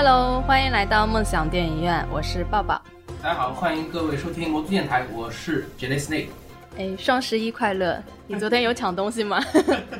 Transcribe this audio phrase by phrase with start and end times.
[0.00, 2.80] Hello，欢迎来到梦想电影院，我是抱抱。
[3.20, 6.28] 大家好，欢迎各位收听魔都电台，我是 Jelly Snake。
[6.76, 8.00] 哎，双十一快乐！
[8.28, 9.42] 你昨天有抢东西吗？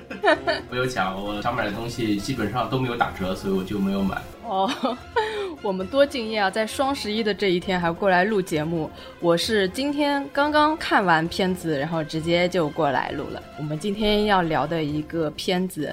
[0.70, 4.16] 没有抢，我想买的东西基本上都没有打折，所以我就没有买。
[4.44, 4.70] 哦，
[5.62, 8.88] 我们多敬业啊，在双十一的这一天还过来录节目。
[9.18, 13.42] 我是今天刚刚看完片子，然后直接就过来录了。
[13.58, 15.92] 我们今天要聊的一个片子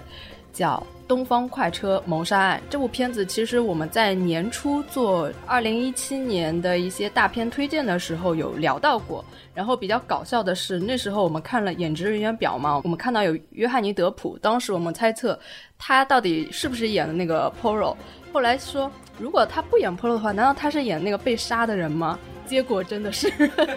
[0.53, 0.85] 叫。
[1.07, 9.23] 东方快车谋杀案这部片子，其实我们在年初做二零一七年的一些大片推荐的时候有聊到过。
[9.55, 15.39] 然后比较搞笑的是，那时候我们看了演职人员表嘛，我们看到有约翰尼·德普，当时我们猜测
[15.79, 17.95] 他到底是不是演的那个 Poro，
[18.33, 22.19] 后来说如果他不演 Poro 的话，难道他是演那个被杀的人吗？
[22.45, 23.27] 结果真的是，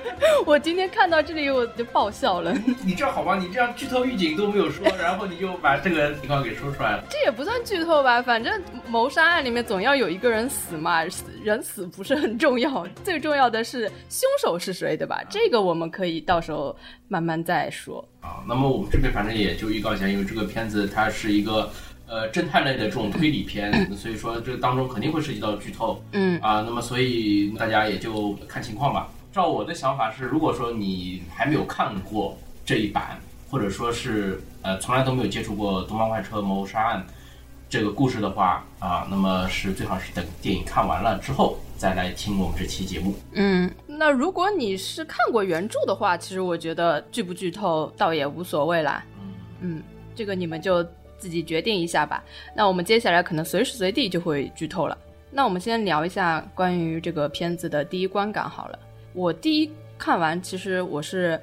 [0.44, 2.52] 我今天看到这里我就爆笑了。
[2.84, 7.04] 你这好吧，你这样剧透预警都没有说，然后你就把这个情况给说出来了。
[7.08, 8.20] 这也不算剧透吧？
[8.20, 11.02] 反正谋杀案里面总要有一个人死嘛，
[11.42, 15.22] 人死不是很重要，最重要的是凶手是谁，对吧？
[15.30, 16.76] 这个我们可以到时候
[17.08, 18.06] 慢慢再说。
[18.20, 21.70] 啊，那么我们这边反正也就预告一下，因为这个片子它是一个。
[22.10, 26.02] 呃，侦探类的这种推理片，所以说这当中肯定会涉及到剧透。
[26.12, 29.10] 嗯啊，那么所以大家也就看情况吧。
[29.30, 37.00] 照我的想法是，如果说你还没有看过这一版，或者说是呃从来都没有接触过《东方快车谋杀案》
[37.68, 43.14] 这个故事的话啊，那么是最好是等电影看完了之后再来听我们这期节目。
[43.32, 49.04] 嗯，那如果你是看过原著的话，其实我觉得剧不剧透倒也无所谓啦。
[49.60, 49.82] 嗯，
[50.14, 50.86] 这个你们就。
[51.18, 52.22] 自己决定一下吧。
[52.54, 54.96] 那我们接下来可能随时随地就会剧透了。
[55.32, 58.78] 那我们先聊一下关于这个片子的第一观感好了。
[59.14, 59.68] 我第一
[59.98, 61.36] 看完，其实我是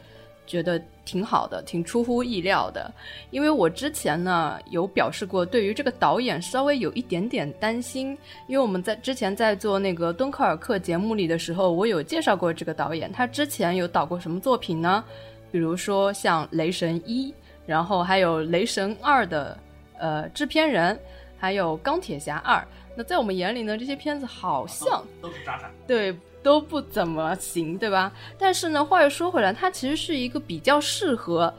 [0.48, 2.94] 觉得挺好的，挺出乎意料的。
[3.30, 8.18] 因为我之前呢有表示过，对于这个导演稍微有一点点担心。
[8.48, 15.04] 因为我们在之前在做那个敦刻尔克节目里的时候，我有介绍过这个导演，他之前有导过什么作品呢？
[15.52, 17.32] 比如说像《雷神一》，
[17.66, 19.58] 然后还有《雷神二》的。
[19.98, 21.00] 呃，制片人，
[21.38, 22.62] 还有钢铁侠二，
[22.98, 26.14] 那在我们眼里呢，这些片子好像都是渣渣，对，
[26.46, 28.14] 都不怎么行，对吧？
[28.38, 31.52] 但是呢，话又说回来，他其实是一个比较适合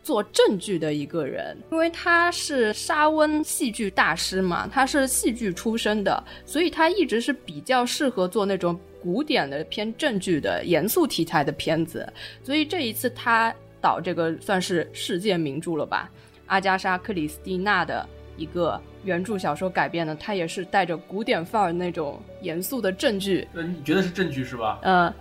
[0.00, 12.08] 做正剧的一个人，因为他是沙温戏剧大师嘛，他是戏剧出身的，所以他一直是比较适合做那种古典的偏正剧的严肃题材的片子，
[12.44, 16.08] 所以这一次他导这个算是世界名著了吧。
[16.46, 23.48] 阿加莎·克里斯蒂娜的一个原著小说改编的，它也是带着古典范儿那种严肃的证据。
[23.54, 24.78] 那，你觉得是证据是吧？
[24.82, 25.12] 嗯。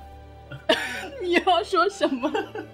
[1.21, 2.31] 你要说什么？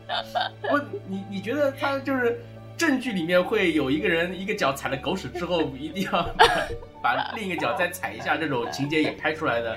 [0.72, 2.40] 我，你你觉得他就是
[2.78, 6.24] 证据里面会有一个人一个脚踩了狗屎之后，一定要
[7.02, 9.76] 把另一个脚再踩一下，这种情节也拍出来的？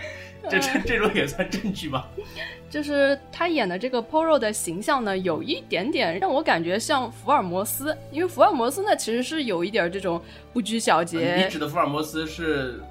[0.51, 2.05] 这这这种也算证据吗？
[2.69, 10.21] 就是他演的这个 Poro 的形象呢，有一点点让我感觉像福尔摩斯，因为福尔摩斯呢其实是有一点这种
[10.53, 11.37] 不拘小节。
[11.37, 12.83] 你指的福尔摩斯是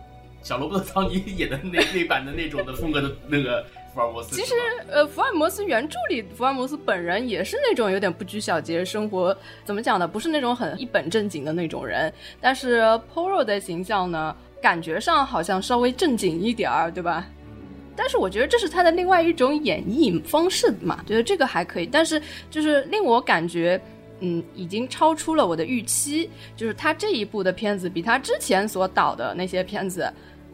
[0.41, 4.35] 小罗伯特·唐尼演的那那版的那种的风格的那个福尔摩斯。
[4.35, 4.53] 其实，
[4.89, 9.35] 呃，福尔摩斯原著里福尔摩斯本人也是那种有点不拘小节，生活
[9.65, 10.07] 怎么讲呢？
[10.07, 12.11] 不是那种很一本正经的那种人。
[12.39, 12.81] 但是
[13.13, 17.27] Poro 的形象呢，感觉上好像稍微正经一点儿，对吧？
[17.95, 21.85] 但是我觉得这是他的另外一种演绎方式嘛，觉得这个还可以。
[21.85, 23.79] 但是就是令我感觉，
[24.19, 26.29] 嗯，已经超出了我的预期。
[26.55, 30.11] 就是他这一部的片子比他之前所导的那些片子，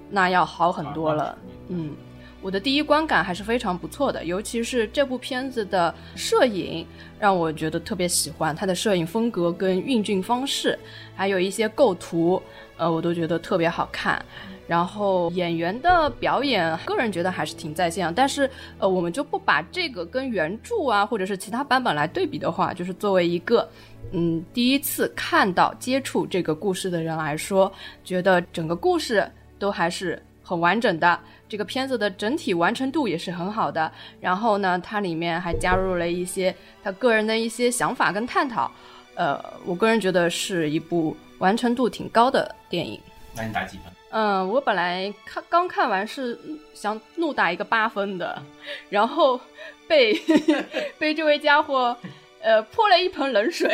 [0.10, 1.38] 那要好很多了。
[1.70, 1.96] 嗯，
[2.42, 6.86] 我的第一观感还是非常不错的，尤其是这部片子的摄影
[7.20, 10.78] 让我觉得特别喜欢，它的摄影风格跟运镜方式，
[11.16, 12.42] 还有一些构图，
[12.78, 14.24] 呃，我都觉得特别好看。
[14.72, 18.10] 然后演员的表演，个人觉得还是挺在线。
[18.16, 23.70] 但是，呃，我们就不把这个跟原著啊，或者是其他版本来对比的话，就是作为一个，
[24.14, 27.70] 嗯，第一次看到接触这个故事的人来说，
[28.06, 29.30] 觉得整个故事
[29.60, 31.20] 都还是很完整的。
[31.50, 33.92] 这个片子的整体完成度也是很好的。
[34.22, 38.72] 然后呢，它里面还加入了一些他个人的一些想法跟探讨。
[39.16, 42.98] 呃，我个人觉得是一部完成度挺高的电影。
[43.36, 43.92] 那你打几分？
[44.12, 46.38] 嗯，我本来看刚看完是
[46.74, 48.42] 想怒打一个八分的，
[48.90, 49.40] 然后
[49.88, 50.14] 被
[51.00, 51.96] 被这位家伙
[52.42, 53.72] 呃泼了一盆冷水，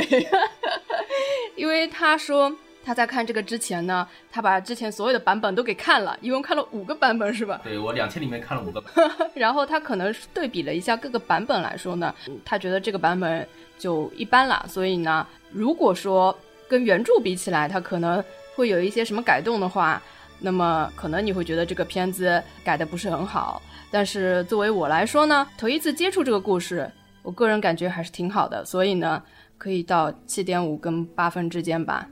[1.58, 2.56] 因为他说
[2.86, 7.60] 他在看这个之前呢，他把之前所有的版本都给看了，一共看了五个版本是吧？
[7.64, 12.14] 对我两千里面看了五个版本， 然后他可能对比了一下各个版本来说呢，
[12.46, 13.48] 他觉得这个版本
[13.80, 16.38] 就一般了，所以呢，如果说
[16.68, 18.24] 跟原著比起来，他可能
[18.56, 20.00] 会有一些什么改动的话。
[20.40, 23.62] 那么可能你会觉得这个片子改的不是很好。
[23.90, 26.92] 但是作为我来说呢，头一次接触这个故事，
[27.24, 29.22] 我个人感觉还是挺好的，所以呢，
[29.58, 32.08] 可以到七点五跟八分之间吧。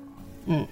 [0.45, 0.66] 嗯，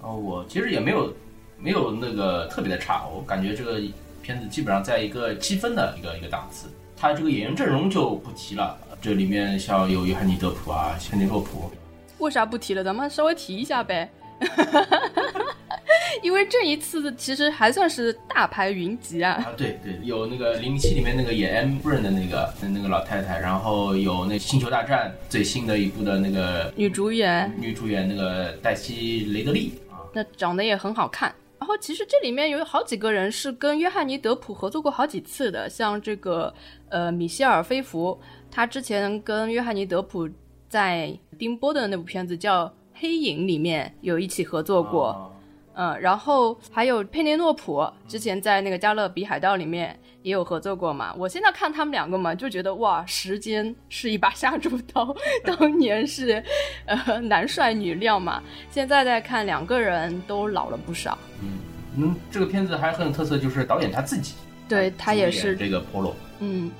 [0.00, 1.14] 哦，我其实也没有
[1.58, 3.80] 没有那个特别的差，我感觉这个
[4.22, 6.68] 片子基本上在一个七分的一个一个档次。
[6.96, 11.70] 它这个演员阵容就不提了，这里面像有约翰尼·德普啊、佩内洛普。
[12.18, 12.84] 为啥不提了？
[12.84, 14.10] 咱们稍微提一下呗。
[16.22, 19.32] 因为这一次其实还算是大牌云集啊！
[19.32, 31.34] 啊，对对，有那个《零零七》里面那个演 M 夫人的那个那个老太太，然后有那《星球大战》最新的一部的那个女主演，女主演那个黛西·雷德利啊，那长得也很好看。
[31.58, 36.52] 然后其实这里面有好几个人是跟约翰尼·德普合作过好几次的，像这个
[36.88, 38.18] 呃米歇尔·菲弗，
[38.50, 40.28] 他之前跟约翰尼·德普
[40.68, 45.30] 在丁波的那部片子叫《黑影》里面有一起合作过。
[45.76, 51.12] 嗯，然后还有佩内诺普，之前在那个《加勒比海盗》里面也有合作过嘛。
[51.18, 55.12] 我现在看他们两个嘛，就觉得哇，时间是一把杀猪刀。
[55.44, 56.40] 当年是，
[56.86, 58.40] 呃，男帅女靓嘛。
[58.70, 61.18] 现在再看，两个人都老了不少。
[61.42, 61.58] 嗯，
[61.96, 64.34] 嗯，这个片子还很有特色，就是导演他自己，
[64.68, 66.12] 对他也是这个 Polo。
[66.38, 66.70] 嗯，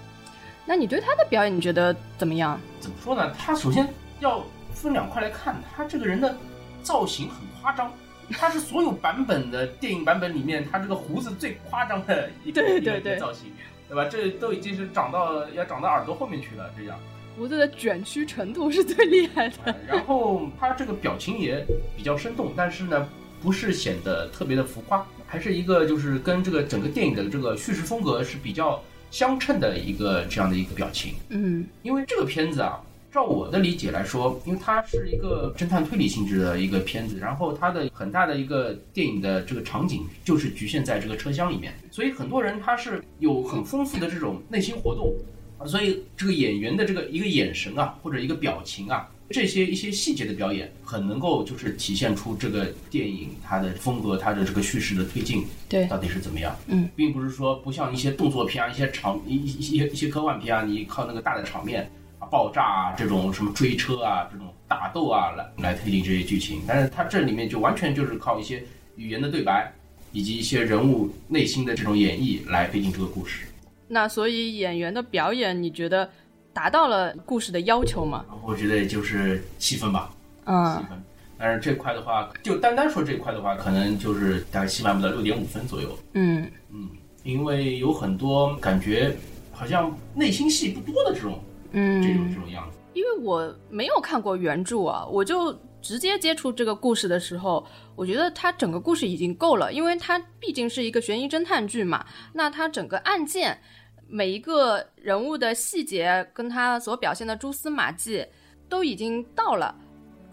[0.64, 2.60] 那你对他的表演你觉得怎么样？
[2.78, 3.34] 怎么说呢？
[3.36, 4.40] 他首先要
[4.74, 6.36] 分两块来看，他这个人的
[6.82, 7.90] 造型很夸张。
[8.30, 13.52] 他是所有版本的电影版本里面，他这个胡子最夸张的一个一个造型，
[13.86, 14.06] 对吧？
[14.06, 16.98] 这都已经是长到要长到耳朵后面去了，这样
[17.36, 19.76] 胡子的卷曲程度是最厉害的。
[19.86, 23.06] 然后他这个表情也比较生动，但是呢，
[23.42, 31.12] 不是显得特别的浮夸，还是一个就是跟这个整个电影的这个叙事风格是比较相称的一个这样的一个表情。
[31.28, 32.80] 嗯，因为这个片子啊。
[33.14, 45.14] 照我的理解来说，因为它是一个侦探推理性质的一个片子，然后它的很大的一个电影的这个场景就是局限在这个车厢里面，所以很多人他是有很丰富的这种内心活动
[45.58, 56.52] 啊，所以这个演员的这个一个眼神啊，或者一个表情啊，这些一些细节的表演，很能够就是体现出这个电影它的风格，它的这个叙事的推进，对，到底是怎么样？
[56.66, 61.88] 嗯，并不是说不像一些动作片啊，一些场一一些一些科幻片啊，你靠那个大的场面。
[62.30, 66.62] 爆炸啊，这种什么追车啊，这种打斗啊，来来推进这些剧情。
[66.66, 68.62] 但是它这里面就完全就是靠一些
[68.96, 69.72] 语言的对白，
[70.12, 73.46] 以及一些人物内心的这种演绎来推进这个故事。
[73.86, 76.08] 那所以演员的表演，你觉得
[76.52, 78.24] 达到了故事的要求吗？
[78.42, 80.10] 我觉得也就是七分吧，
[80.44, 81.02] 嗯，七分。
[81.36, 85.98] 但是这块的话，就单单说这块的话，可能就是大概起码不到六点五分左右。
[86.14, 86.88] 嗯嗯，
[87.24, 89.14] 因为有很多感觉
[89.52, 91.38] 好像内心戏不多的这种。
[91.74, 97.66] 嗯，这种这种样子，因为我没有看过原著啊，我就直接接触这个故事的时候，
[97.96, 102.06] 我觉得它整个故事已经够了，因为它毕竟是一个悬疑侦探剧嘛。
[102.32, 103.60] 那它整个案件
[104.08, 108.24] 每一个人物的细节跟他所表现的蛛丝马迹
[108.68, 109.74] 都已经到了。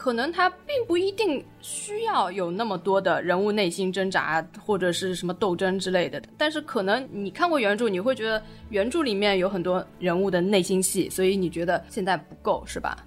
[0.02, 8.42] 可能他并不一定需要有那么多的人物内心挣扎或者是什么斗争之类的，但是可能你看过原著，你会觉得
[8.72, 12.98] 原著里面有很多人物的内心戏，所以你觉得现在不够是吧？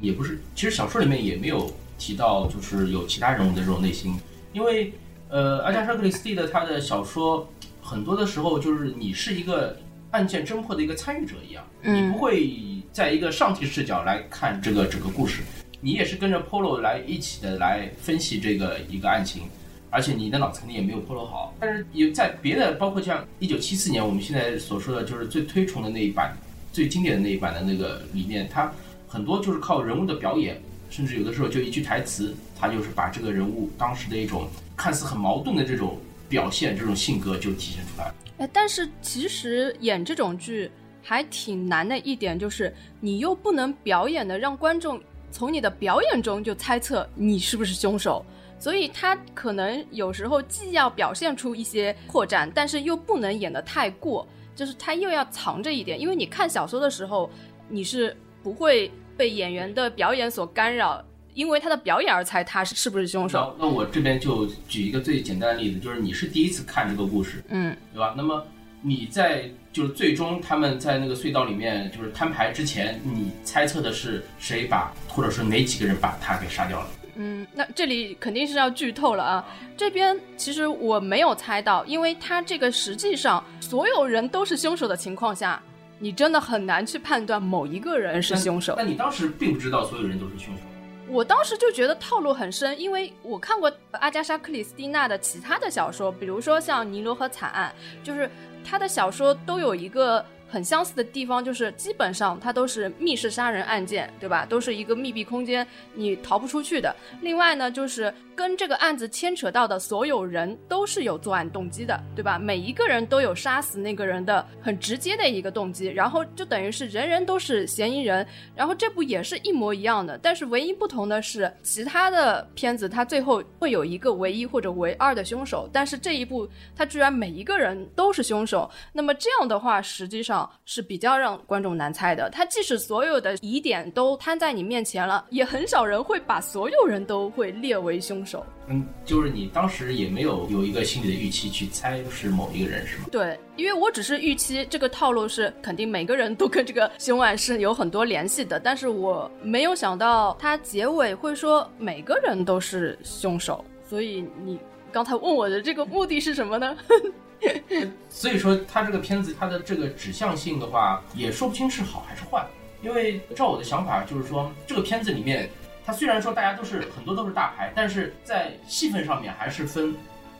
[0.00, 1.68] 也不是，其实小说里面也没有
[1.98, 4.14] 提到，就是有其他人物的这种内心，
[4.52, 4.92] 因为
[5.28, 7.48] 呃，阿加莎克里斯蒂的他的小说
[7.82, 9.76] 很多的时候就是你是一个
[10.12, 12.48] 案件侦破的一个参与者一样，你不会
[12.92, 15.42] 在一个上帝视角来看这个整个故事。
[15.80, 19.42] 你也是跟着 Polo 来一起的来分析这个一个案情，
[19.90, 21.54] 而且你的脑子肯定也没有 Polo 好。
[21.60, 26.36] 但是也在别的，包括像一九七四年我们现在所说的就是最推崇的那一版、
[26.72, 28.72] 最经典的那一版的那个里面，它
[29.06, 35.96] 很多就是靠人物的表演，甚至有的时候就一句台词，他就是把这个人物当时的一种看似很矛盾的这种
[36.28, 38.14] 表现、这种性格就体现出来了。
[38.38, 40.68] 哎，但是其实演这种剧
[41.04, 45.00] 还挺难的一点就是，你又不能表演的让观众。
[45.30, 48.24] 从你的表演中就猜测你是不是凶手，
[48.58, 56.00] 所以他可能有时候既要表现出一些破绽，但是又不能演得太过，就是他又要藏着一点。
[56.00, 57.30] 因为你看小说的时候，
[57.68, 61.04] 你是不会被演员的表演所干扰，
[61.34, 63.54] 因为他的表演而猜他是是不是凶手。
[63.58, 68.14] 那我这边就举一个最简单的例子，就是你是第一次看这个故事，嗯，对吧？
[68.16, 68.46] 那么
[68.82, 69.50] 你在。
[69.72, 76.86] 就是最终他们在那个隧道里面就是摊牌之前，你猜测的是谁把，或者是哪几个人把他给杀掉了？
[77.20, 79.44] 嗯，那这里肯定是要剧透了啊！
[79.76, 85.60] 这边其实我没有猜到，因为他这个实际上所有人都是凶手的情况下，
[85.98, 88.74] 你真的很难去判断某一个人是凶手。
[88.78, 90.62] 那你当时并不知道所有人都是凶手？
[91.08, 97.72] 我当时就觉得套路很深，因为我看过阿加莎·克里斯蒂娜的其他的小说，比如说像《尼罗河惨案》，
[98.06, 98.30] 就是
[98.64, 100.24] 他的小说都有一个。
[100.48, 104.46] 很相似的地方就是，基本上它都是密室杀人案件，对吧？
[104.46, 106.94] 都是一个密闭空间，你逃不出去的。
[107.20, 112.38] 另外呢，就是跟这个案子牵扯到的所有人都是有作案动机的，对吧？
[112.38, 118.26] 每一个人都有杀死那个人的很直接的一个动机，然后就等于是人人都是嫌疑人。
[118.56, 128.70] 然后这部也是一模一样的，但是唯一不同的是，其他的片子它最后会有一个唯一或者唯二的凶手，但是这一部它居然每一个人都是凶手。
[128.94, 130.37] 那么这样的话，实际上。
[130.64, 132.28] 是比较让观众难猜的。
[132.28, 138.44] 他即使所有的疑点都摊在你面前了，也很少人会把所有人都会列为凶手。
[138.66, 143.04] 嗯，就是你当时也没有有一个心理的预期去猜是某一个人，是吗？
[143.10, 153.64] 对，因为我只是预期这个套路是肯定每个人都跟这个凶案是有很多联系的，但是我没有想到他结尾会说每个人都是凶手。
[153.88, 154.58] 所以你
[154.92, 156.76] 刚才问我的这个目的是什么呢？
[158.10, 162.44] 所以说，他这个片子，它的这个指向性的话，也说不清是好还是坏。
[162.82, 165.48] 因为照我的想法，就是说，这个片子里面，
[165.84, 169.94] 它虽然说大家都是很多都是大牌，但是在戏份上面还是分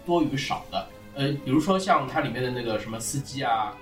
[0.05, 0.89] 多与少的。
[1.15, 3.73] 呃，比如说像它里面的那个什么司机啊，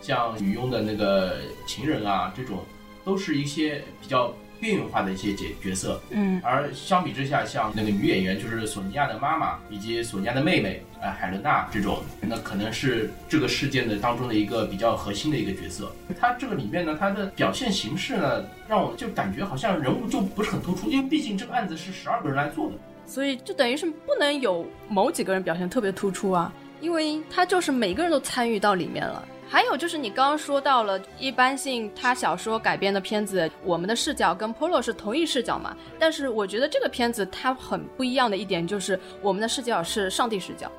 [0.00, 2.64] 像女佣的那个情人啊，这种，
[3.04, 4.32] 都是一些比较。
[4.62, 15.90] 边缘化的一些角角色，嗯，而相比之下，像那个女演员，就是索尼娅的妈妈以及索尼娅的妹妹，呃，海伦娜这种，那可能是这个事件的当中的一个比较核心的一个角色。
[16.20, 29.26] 她这个里面呢，她的表现形式呢，让我就感觉好像人物就不是很突出，因为毕竟这个案子是十二个人来做的，所以就等于是不能有某几个人表现特别突出啊，因为他就是每个人都参与到里面了。
[29.52, 35.76] 还有就是你刚刚说到了，一般性他小说改编的片子，我们的视角跟 Polo 是同一视角嘛？
[35.98, 40.72] 但是我觉得这个片子它很不一样的一点就是，我们的视角是上帝视角，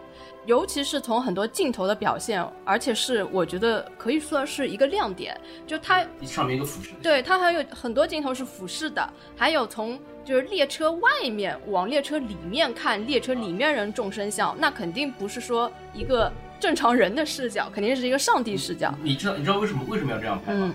[0.48, 16.34] 尤其是从很多镜头的表现，而且是我觉得可以说是一个亮点，就它上面一个俯视，对它还有很多镜头是俯视的，还有从就是列车外面往列车里面看，列车里面人众生相，那肯定不是说一个。
[16.64, 18.96] 正常人的视角肯定是一个上帝视角。
[19.04, 20.74] 你知道你知道为什么为什么要这样拍吗？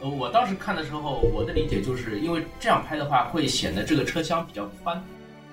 [0.00, 5.00] 呃，我当时看的时候，我的理解就是因为这样拍的话，会显得这个车厢比较宽，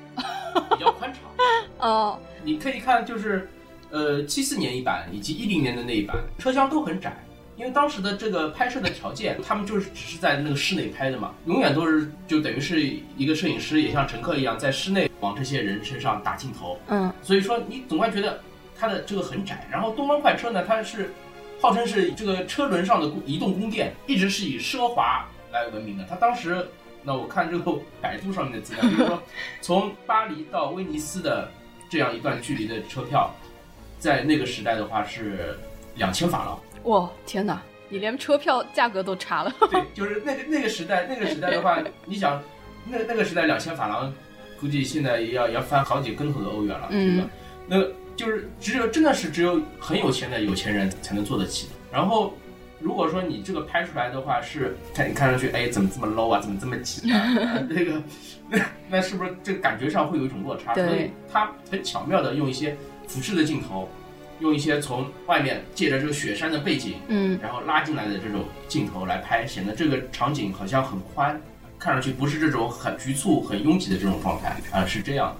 [0.17, 1.21] 比较宽敞。
[1.77, 3.47] 哦，你可以看就是，
[3.91, 7.15] 呃，七四年一版以及一零年的那一版车厢都很窄，
[7.55, 12.81] 因为当时的这个拍摄的条件，他们就是只是在那个室内拍的嘛，永远都是就等于是
[13.17, 16.79] 一个摄影师也像乘客一样在室内往这些人身上打镜头。
[16.87, 18.41] 嗯，所以说你总会觉得。
[18.77, 21.11] 它的这个很窄，然后东方快车呢，它是
[21.61, 26.05] 号称是这个车轮上的移动宫殿，一直是以奢华来闻名的。
[26.09, 26.67] 它当时，
[27.01, 29.23] 那我看这个百度上面的资料，就是说
[29.61, 31.49] 从巴黎到威尼斯的
[31.89, 33.33] 这样一段距离的车票，
[33.97, 35.57] 在那个时代的话是
[35.95, 36.59] 两千法郎。
[36.83, 37.61] 哇，天哪！
[37.87, 39.53] 你连车票价格都查了。
[39.71, 42.43] 对，就是那个那个时代，那个时代的话，你想，
[42.85, 44.13] 那那个时代两千法郎，
[44.59, 47.29] 估计现在也要要翻好几跟头的欧元了，对吧？
[47.67, 47.77] 那。
[48.15, 51.73] 就是只有真的是只有很有钱的有钱人才能做得起的。
[51.91, 52.33] 然后，
[52.79, 56.39] 如果说你这个拍出来的话是看你看上去，哎，怎么这么 low 啊？
[56.41, 57.25] 怎么这么挤啊？
[57.69, 58.01] 那个，
[58.49, 60.73] 那那是不是这个感觉上会有一种落差？
[60.73, 62.75] 所以他很巧妙的用一些
[63.07, 63.89] 俯视的镜头，
[64.39, 71.39] 用一些从外面借着这个雪山的背景，嗯，然后拉进来的这种镜头来拍，显得这个场景好像很宽，
[71.79, 75.35] 看上去不是这种很局促、很拥挤的这种状态啊，是这样。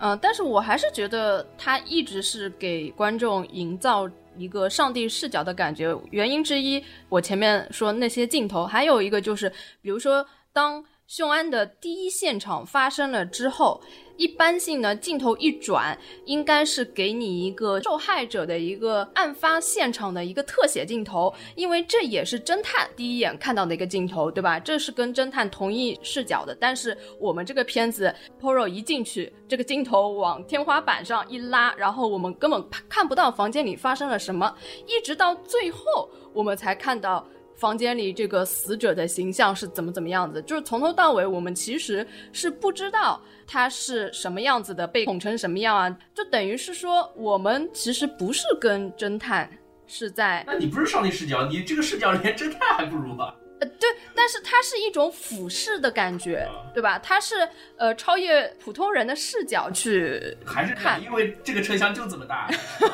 [0.00, 5.96] 嗯，但是我还是觉得他一直是给观众营造一个上帝视角的感觉。
[6.10, 9.48] 原因之一，我前面说那些镜头，还有一个就是，
[9.80, 13.80] 比如说当凶案的第一现场发生了之后。
[14.20, 24.60] 一般性呢，镜头一转，应该是给你一个受害者的一个案发现场的一个特写镜头，因为这也是侦探第一眼看到的一个镜头，对吧？
[24.60, 26.54] 这是跟侦探同一视角的。
[26.60, 34.54] 但是我们这个片子，Poro 一进去，这个镜头往天花板上一拉，然后我们根本看不到房间里发生了什么，
[34.86, 37.26] 一直到最后，我们才看到。
[37.60, 40.40] 房间里这个死者的形象是怎么怎么样子？
[40.42, 45.94] 就是从头到尾，我们其实是不知道他是什么样子的，被捅成什么样啊？
[46.14, 49.46] 就等于是说，我们其实不是跟侦探
[49.86, 50.42] 是在……
[50.46, 53.36] 那你不是上帝视角，你这个视角连侦探还不如吧？
[53.60, 56.98] 呃，对，但是它是一种俯视的感觉，对吧？
[56.98, 62.48] 它是呃超越普通人的视角去还是看，因为这个车厢就这么大，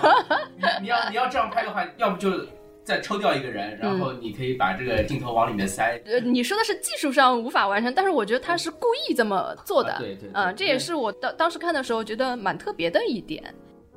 [0.59, 2.45] 你你要你要这样拍的话，要不就。
[2.87, 6.01] 再抽掉一个人，然后你可以把这个镜头往里面塞。
[6.07, 9.97] 呃，你说的是技术上无法完成，但是我觉得他是故意这么做的。
[9.99, 13.43] 对对，嗯，这也是我当当时看的时候觉得蛮特别的一点。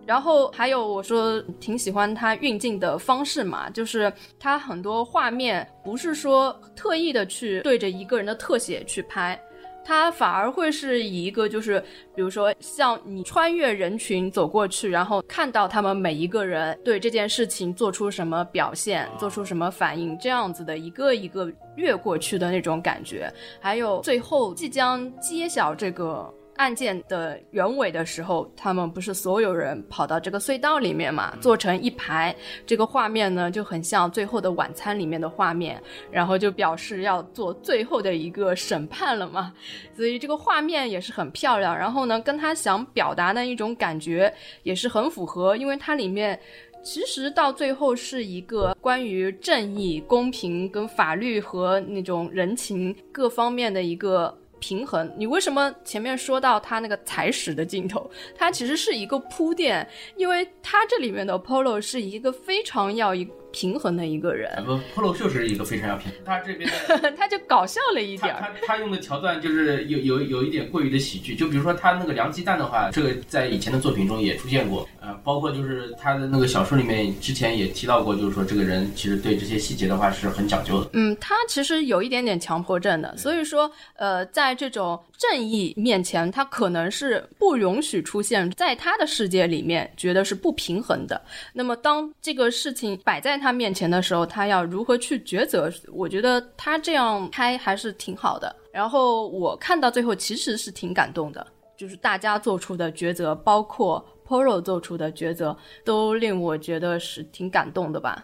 [0.07, 9.39] 然后还有我说挺喜欢他运镜的方式嘛，就是他很多画面不是说特意的去对着一个人的特写去拍。
[9.83, 11.79] 它反而会是以一个就是，
[12.15, 26.31] 比如说像你穿越人群走过去，然后看到他们每一个人对这件事情做出什么表现，做出什么反应，这样子的一个一个越过去的那种感觉，还有最后即将揭晓这个。
[26.59, 32.35] 案件的原委的时候，他们不是所有人跑到这个隧道里面嘛，坐成一排，
[32.65, 39.53] 这个画面呢就很像《最后的晚餐》里面的画面，然后就表示要做最后的一个审判了嘛，
[39.95, 41.77] 所以这个画面也是很漂亮。
[41.77, 44.31] 然后呢，跟他想表达的一种感觉
[44.63, 46.37] 也是很符合，因为它里面
[46.83, 54.37] 其实到最后是一个关于正义、公平跟法律和那种人情各方面的一个。
[54.59, 58.09] 平衡，你为什么前面说到他那个踩屎的镜头？
[58.37, 63.27] 它其实是一个铺垫，因为它这里面的 Polo 是一个非常要一。
[63.51, 66.21] 平衡的一个人，不，Polo 就是一个非常要平衡。
[66.25, 66.69] 他这边
[67.17, 71.35] 他就搞笑了一点，他他用的桥段就是有有有一点过于的喜剧。
[71.35, 80.89] 就比如说他那个凉鸡蛋的话，这个在以前的作品中也出现过，呃，包括就是他的那个小说里面之前也提到过，就是说这个人其实对这些细节的话是很讲究的。
[80.93, 91.19] 嗯，他其实有一点点强迫症的，所以说呃，在这种正义面前，他可能是不允许出现在他的世界里面觉得是不平衡的。
[91.53, 95.71] 那么当这个事情摆在他面前的时候，他要如何去抉择？
[95.91, 98.55] 我觉得他这样拍还是挺好的。
[98.71, 108.23] 然后我看到最后其实是挺感动的，就是大家做出的抉择，包括 Poro 做出的抉择，都令我觉得是挺感动的吧。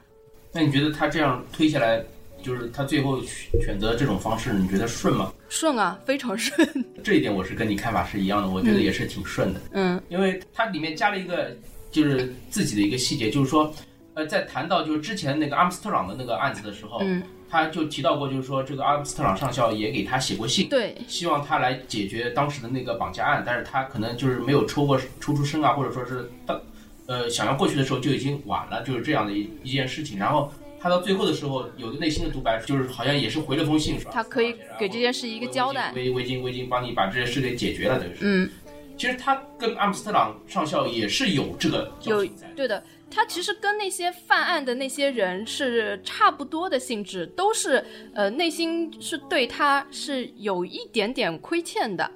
[0.52, 2.04] 那你觉得他这样推下来，
[2.44, 3.20] 就是他最后
[3.64, 5.34] 选择这种方式，你觉得顺吗？
[5.50, 6.68] 顺啊，非常顺。
[7.04, 9.62] 这一点我是跟你看法是一样的，我觉得也是挺顺的。
[9.72, 11.56] 嗯，因为它里面加了一个
[11.92, 13.74] 就是自己的一个细节，就是说。
[14.16, 26.62] 呃，在谈到就是之前那个阿姆斯特朗的那个案子的时候，嗯，他就提到过，就是说这个阿姆斯特朗上校也给他写过信，对，希望他来解决当时的那个绑架案，但是他可能就是没有抽过抽出身啊，或者说是到
[27.08, 30.18] 呃想要过去的时候就已经晚了，就是这样的一一件事情。
[30.18, 30.50] 然后
[30.80, 34.12] 他到最后的时候，有个内心的独白就是好像也是回了封信，是吧？
[34.14, 38.20] 他可以给这件事一个交代，我我已经我已经帮你把这件事给解决了，等于是。
[38.22, 38.50] 嗯，
[38.96, 42.26] 其实他跟阿姆斯特朗上校也是有这个有
[42.56, 42.82] 对的。
[43.10, 52.10] 他其实跟那些犯案的那些人是差不多的性质，都是呃内心是对他是有一点点亏欠的，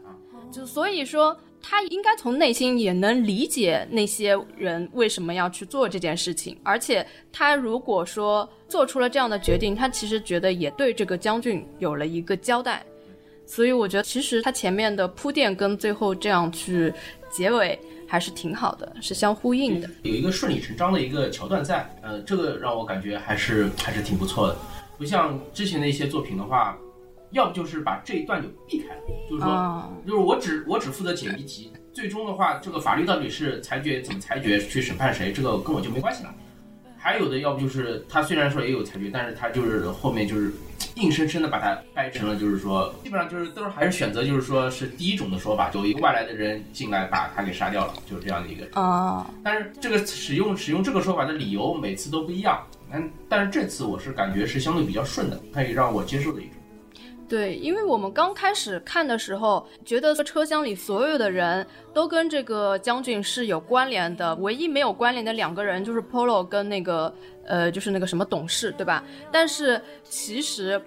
[0.52, 12.84] 就所以说他应该从内心也能理解那些人为什么要去做这件事情，而且他如果说做出了这样的决定，他其实觉得也对这个将军有了一个交代，
[13.46, 16.94] 所以我觉得其实他前面的铺垫跟最后这样去
[17.30, 17.80] 结尾。
[18.10, 24.58] 还是挺好的，是相呼应的，有一个顺理成章的一个桥段在，呃，这个让我感觉还是还是挺不错的，
[24.98, 26.76] 不像之前的一些作品的话，
[27.32, 36.34] 要不就是把这一段就避开了，就是说，就是我只我只负责解谜题，最终的话，这个法律到底是裁决怎么裁决，去审判谁，这个跟我就没关系了。
[37.00, 40.52] 还有的，要不就是他虽然说也有裁决，但是他就是后面就是。
[40.96, 48.66] 硬生生的把它掰成了，就是说，基本上就是都是还是选择，就是说是第一种的说法，有一个外来的人进来把他给杀掉了，就是这样的一个。
[48.80, 49.30] 啊。
[49.44, 56.54] 但是这个使用使用这个说法的理由每次都不一样，但，但是这次我是感觉是相对比较顺的，可以让我接受的一种。
[57.30, 67.14] 对，因为我们刚开始看的时候，觉得车厢里所有的人都跟这个将军是有关联的，唯一没有关联的两个人就是 Polo 跟那个
[67.46, 69.04] 呃，就是那个什么董事，对吧？
[69.32, 70.82] 但是其实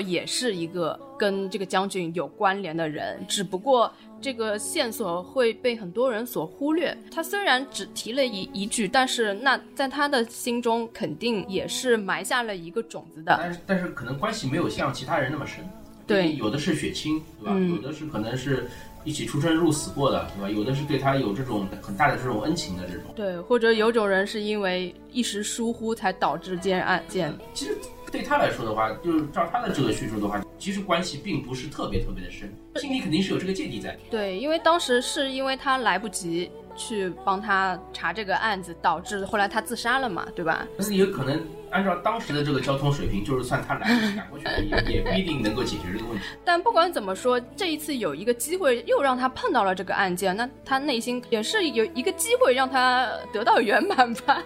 [0.00, 6.96] 也是一个跟这个将军有关联的人，只不过这个线索会被很多人所忽略。
[7.10, 13.36] 他虽然只提了一一句，但是那在他的心中肯定也是埋下了一个种子的。
[13.38, 15.64] 但是但是可能关系没有像其他人那么深。
[16.06, 17.58] 对，有的是血亲，对吧？
[17.58, 18.70] 有的是可能是
[19.04, 20.48] 一起出生入死过的，对吧？
[20.48, 23.02] 有的是对他有这种很大的这种恩情的这种。
[23.16, 27.36] 对，或者有种人是因为一时疏忽才导致这件案件。
[27.52, 27.76] 其实
[28.16, 33.94] 对他来说的话，就是照他的这个叙述的话，其实关系并不是特别特别的深，心里肯定是有这个芥蒂在。
[34.10, 36.50] 对，因为当时是因为他来不及。
[36.78, 40.68] 去帮他查这个案子，导致后来他自杀了嘛，对吧？
[40.76, 41.42] 但是也可能
[41.76, 46.24] 按照当时的 这个交通水平，就是算他来不及赶过去， 也也不一定能够解决这个问题。
[46.44, 54.42] 但不管怎么说，这一次有一个机会又让他碰到了这个案件，那他内心也是有一个机会让他得到圆满吧。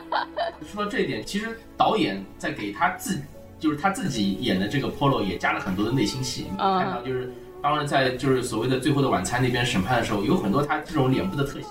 [0.72, 3.20] 说到这一点，其实导演在给他自，
[3.58, 6.46] 就是他自己演的这个 Polo 也加了很多的内心戏。
[6.58, 7.30] 嗯看到就是，
[7.62, 11.66] 当然在就是所谓的《最后的晚餐》那边审判的时候，有很多他这种脸部的特写。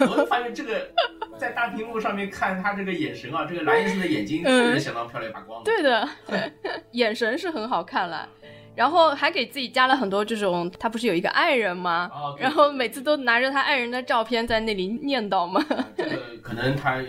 [0.00, 0.88] 我就发现这个
[1.40, 5.64] 在大屏幕上面看他这个眼神啊，这个蓝颜色的眼睛确实相当漂亮发光的。
[5.64, 6.08] 对的，
[6.92, 8.28] 眼神是很好看了。
[8.76, 12.10] 然后还给自己加了很多这种，他不是有一个爱人吗？
[12.38, 15.64] 然后每次都拿着他爱人的照片在那里念叨吗。
[15.96, 17.02] 这个 可能他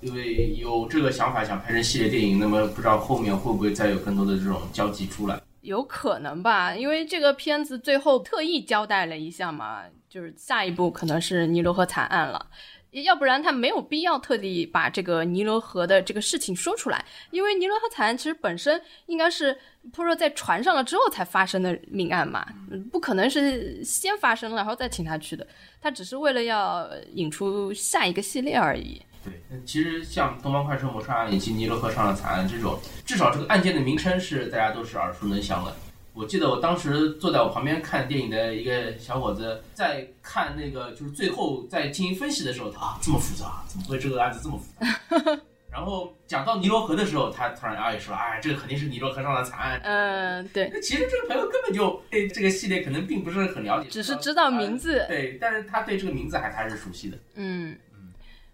[0.00, 5.40] 因为有这个想法想拍成系列电影，那么不知道后面会不会再有更多的这种交集出来。
[5.60, 12.46] 有可能吧，因为这个片子最后特意交代了一下嘛，就是下一步可能是尼罗河惨案了。
[12.92, 19.56] 要不然他没有必要特地把这个尼罗河的这个事情说出来，因为尼罗河惨案其实本身应该是
[19.92, 22.46] 波若在船上了之后才发生的命案嘛，
[22.90, 25.46] 不可能是先发生了然后再请他去的，
[25.80, 29.00] 他只是为了要引出下一个系列而已。
[29.24, 29.32] 对，
[29.64, 35.74] 其实像东方快车谋杀案以及尼罗河上的惨案这种，至少这个案件的名称是大家都是耳熟能详的。
[36.14, 45.40] 我记得我当时坐在我旁边看电影的一个小伙子，在看那个就是最后在进行分析的时候，他啊这么复杂，怎么会这个案子这么复杂？
[45.72, 49.80] 然后讲到尼罗河的时候，他突然啊也说，哎，这个肯定是尼罗河上的惨案。
[49.82, 57.16] 嗯，对，那其实这个朋友根本就对这个系列可能并不是很了解，只是知道名字呃对，但是他对这个名字还还是熟悉的。
[57.36, 57.74] 嗯，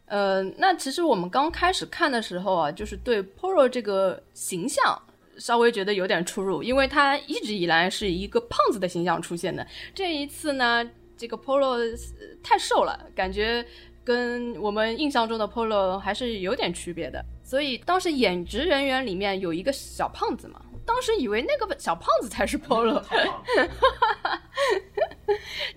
[0.06, 4.96] 呃，那其实我们刚开始看的时候啊，就是对 Poro 这个形象
[5.38, 9.66] 稍微觉得有点出入，因为他一直以来是一个胖子的形象出现的。
[9.94, 13.64] 这一次呢，这个 Polo 呃太瘦了，感觉
[14.04, 17.24] 跟我们印象中的 Polo 还是有点区别的。
[17.42, 23.00] 所以当时演职人员里面有一个小胖子嘛，当时以为那个小胖子才是 Polo。
[23.00, 23.44] 太棒了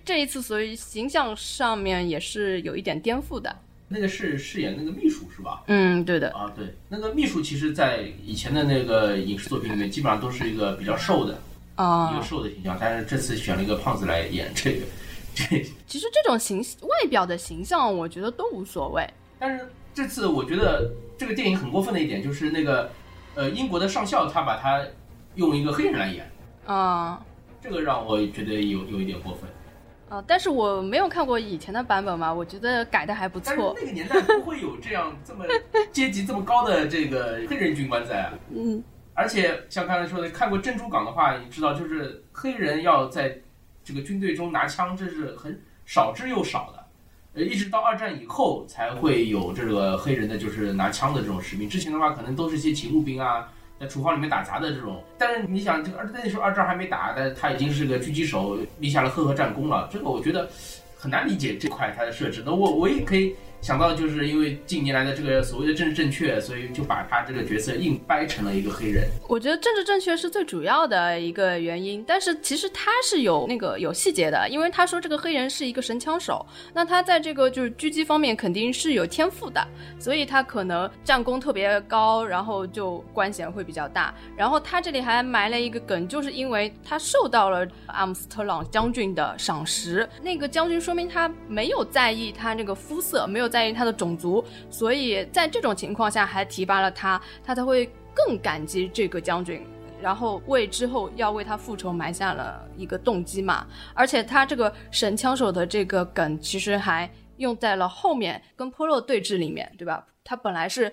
[0.04, 3.54] 这一次，所以形象上面也是有一点颠覆的。
[3.92, 5.62] 那个是饰演那个秘书是吧？
[5.66, 6.30] 嗯，对的。
[6.30, 11.38] 啊，对，那个秘书其实，在以前的那个影视作品里面，基本上都是一个比较瘦的，
[11.74, 14.86] 啊、一个瘦的形象，但是这次选了一个胖子来演这个，
[15.34, 15.44] 这，
[15.86, 19.06] 其实这种形外表的形象，我觉得都无所谓。
[19.38, 22.90] 但是这次我觉得这个电影很过分的一点就是那个，
[23.34, 24.82] 呃，英国的上校他把他
[25.34, 26.30] 用一个黑人来演，
[26.66, 27.22] 啊、
[27.62, 29.48] 这个让我觉得有有一点过分。
[30.12, 33.74] 啊、但是我没有看过以前的版本嘛，我觉得改的还不错。
[33.80, 35.42] 那个年代不会有这样这么
[35.90, 38.34] 阶级这么高的这个黑人军官在啊。
[38.54, 43.38] 嗯，而且像刚才说的，看过《珍珠港》的话，你知道，就是黑人要在
[43.82, 46.84] 这个军队中拿枪，这是很少之又少的。
[47.32, 51.66] 呃，一直到二战以后才会有这个黑人的，就是拿枪的这种士兵。
[51.66, 53.50] 之前的话，可能都是一些勤务兵啊，
[53.82, 55.02] 在厨房里面打杂的这种。
[55.18, 59.88] 但是你想，这个二那时候二战还没打，但是他已经是个狙击手，立下了赫赫战功了。
[59.92, 60.48] 这个我觉得
[60.96, 62.44] 很难理解这块它的设置。
[62.46, 69.08] 那我我也可以想到，就是因为近年来的这个所谓的政治正确，所以就把他这个角色硬掰成了一个黑人。
[69.28, 76.44] 我觉得政治正确是最主要的一个原因，但是其实他是有那个有细节的，因为他说这个黑人是一个神枪手，
[76.74, 79.64] 那他在这个就是狙击方面肯定是有天赋的，
[79.96, 84.12] 所以他可能战功特别高，然后就官衔会比较大。
[84.36, 99.62] 然后他这里还埋了一个梗，就是因为他受到了阿姆斯特朗将军的赏识，那个将军说明他没有在意他那个肤色，没有在意他的种族，所以在这种情况下还提拔了他，他才会更感激这个将军。
[100.00, 110.04] 然后为之后要为他复仇埋下了一个动机嘛，而且他这个神枪手的这个梗其实还用在了后面跟 Polo 对峙里面，对吧？
[110.24, 110.92] 他本来是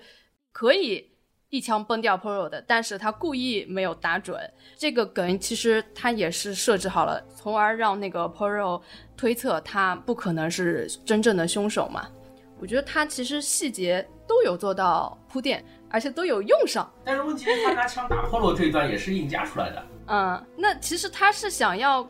[0.52, 1.10] 可以
[1.48, 4.38] 一枪崩掉 Polo 的，但是他故意没有打准。
[4.76, 8.80] 这个梗其实他也是设置好了，从而让那个 Polo
[9.16, 12.06] 推测他不可能是真正的凶手嘛。
[12.60, 16.92] 我觉得他其实细节都有做到铺垫，而且都有用上。
[17.02, 19.82] 但是问题是，他拿枪打 Polo 这一段也是硬加出来的。
[20.08, 22.06] 嗯，那其实他是想要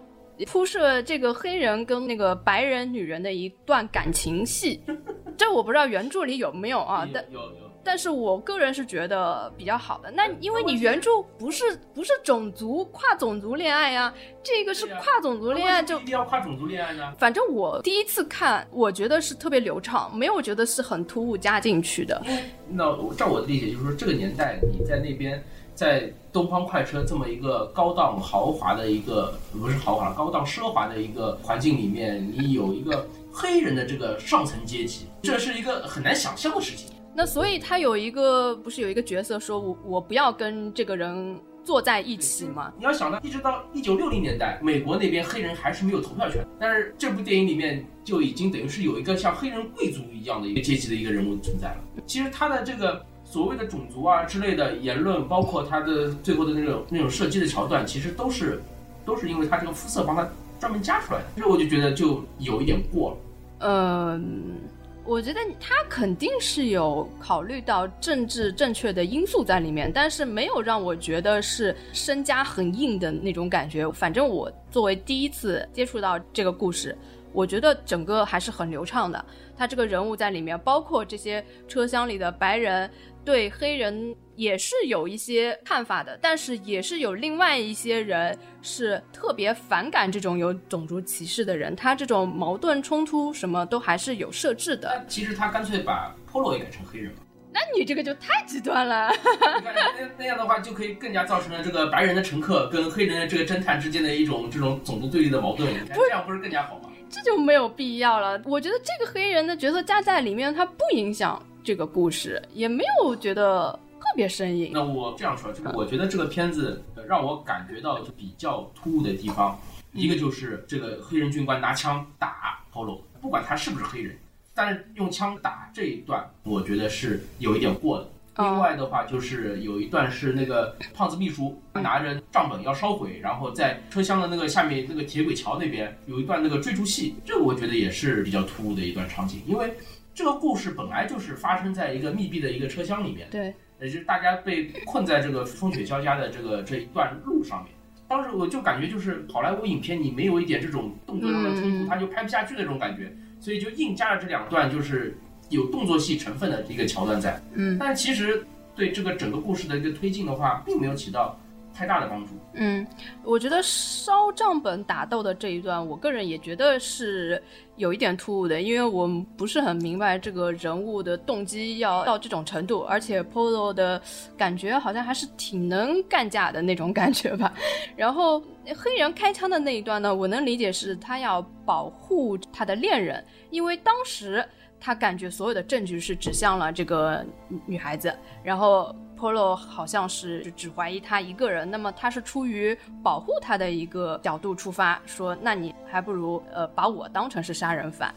[0.46, 4.82] 铺设这个黑人跟那个白人女人的一段感情戏，
[5.36, 7.70] 这我不知道原著里有没有啊，但有有有。
[7.82, 10.10] 但是我个人是觉得比较好的。
[10.10, 17.14] 那因为你原著不是不是种族跨种族恋爱呀、这个是跨种族恋爱就一定要跨种族恋爱呢？
[17.18, 22.20] 反正我第一次看，我觉得是特别流畅，没有觉得是很突兀加进去的。
[22.68, 25.42] 那我照我的理解，就是说这个年代你在那边，
[25.74, 36.88] 在东方快车这么一个高档豪华的一个不是豪华高档奢华的一个环境里面，你有一个黑人的这个上层阶级，这是一个很难想象的事情。
[37.14, 42.72] 那所以他有一个不是有一个角色说我我不要跟这个人坐在一起吗？
[42.78, 51.78] 你要想到，一直到一九六零年代，美国那边黑人还是没有投票权，但是这部电影里面就已经等于是有一个像黑人贵族一样的一个阶级的一个人物存在了。
[52.06, 58.60] 其实他的这个所谓的种族啊之类的言论，包括他的最后的那种那种射击的桥段，其实都是
[59.04, 61.26] 都是因为他这个肤色帮他专门加出来的。
[61.36, 63.16] 这我就觉得就有一点过了。
[63.60, 64.58] 嗯，
[65.04, 73.88] 我觉得他肯定是有考虑到政治正确的因素在里面，但是没有让我觉得是身家很硬的那种感觉。
[73.92, 76.98] 反正我作为第一次接触到这个故事，
[77.32, 79.24] 我觉得整个还是很流畅的。
[79.56, 82.90] 他这个人物在里面，包括这些车厢里的白人
[83.24, 91.74] 对黑人也是有一些看法的，但是也是有另外一些人是特别反感这种有种族歧视的人。
[91.76, 95.04] 他这种矛盾冲突什么都还是有设置的。
[95.06, 97.18] 其实他干脆把 Polo 也改成黑人了。
[97.52, 99.10] 那你这个就太极端了。
[99.64, 105.68] 那那样的话，就可以更加造成了这个白人的乘客跟黑人的这个侦探之间的一种这种种族对立的矛盾。
[105.92, 106.89] 这样不是更加好吗？
[107.10, 108.40] 这就没有必要了。
[108.44, 114.70] 我觉得这个黑人的角色加在里面，他不影响这个故事，也没有觉得特别生硬。
[114.72, 119.58] 那我这样说，就是我觉得这个片子呃让我感觉到就比较突兀的地方，
[119.92, 124.16] 一个就是这个黑人军官拿枪打 Polo，不管他是不是黑人，
[124.54, 128.08] 但是用枪打这一段，我觉得是有一点过的。
[128.40, 139.74] 另外的话，就是有一段是那个胖子秘书拿着账本要烧毁，然后在车厢的那个下面那个铁轨桥那边有一段那个追逐戏，这个我觉得也是比较突兀的一段场景，因为
[140.14, 147.72] 这个故事本来就是发生在一个密闭的一个车厢里面，对，也就是大家被困在这个风雪交加的这个这一段路上面。
[148.08, 155.16] 当时我就感觉就是好莱坞影片，你没有一点这种动作上的冲突，它就拍不下去那种感觉，所以就硬加了这两段就是。
[155.50, 161.38] 有动作戏成分的一个桥段在，嗯，但其实对这个整个故事的一个推进的话，并没有起到
[161.74, 162.30] 太大的帮助。
[162.54, 162.86] 嗯，
[163.24, 167.40] 我觉得烧账本打斗的这一段，我个人也觉得是
[167.76, 174.00] 有一点突兀的，因为我不是很明白这个人物的动机要到这种程度，而且 Polo 的
[174.36, 177.52] 感觉好像还是挺能干架的那种感觉吧。
[177.96, 178.40] 然后
[178.76, 184.44] 黑人开枪的那一段呢，我能理解是他要保护他的恋人，因为当时。
[184.80, 187.24] 他感觉所有的证据是指向了这个
[187.66, 198.14] 女孩子，然后 Polo 好像是只怀疑他一个人，那么他是出于保护他的一个角度出发，说那你还不如呃把我当成是杀人犯。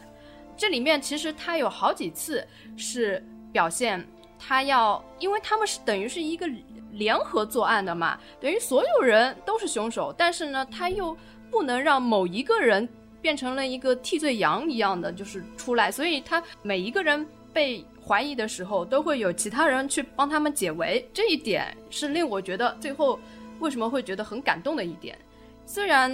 [0.56, 2.46] 这里面其实他有好几次
[2.76, 3.22] 是
[3.52, 4.02] 表现
[4.38, 6.48] 他要，因为他们是等于是一个
[6.92, 11.14] 联合作案的嘛，等于所有人都是凶手，但是呢他又
[11.50, 12.88] 不能让某一个人。
[13.24, 21.08] 变成了一个替罪羊一样的，就是出来，所以他每一个人被怀疑的时候，都会有其他人去帮他们解围。
[21.14, 23.18] 这一点是令我觉得最后
[23.60, 25.16] 为什么会觉得很感动的一点。
[25.64, 26.12] 虽然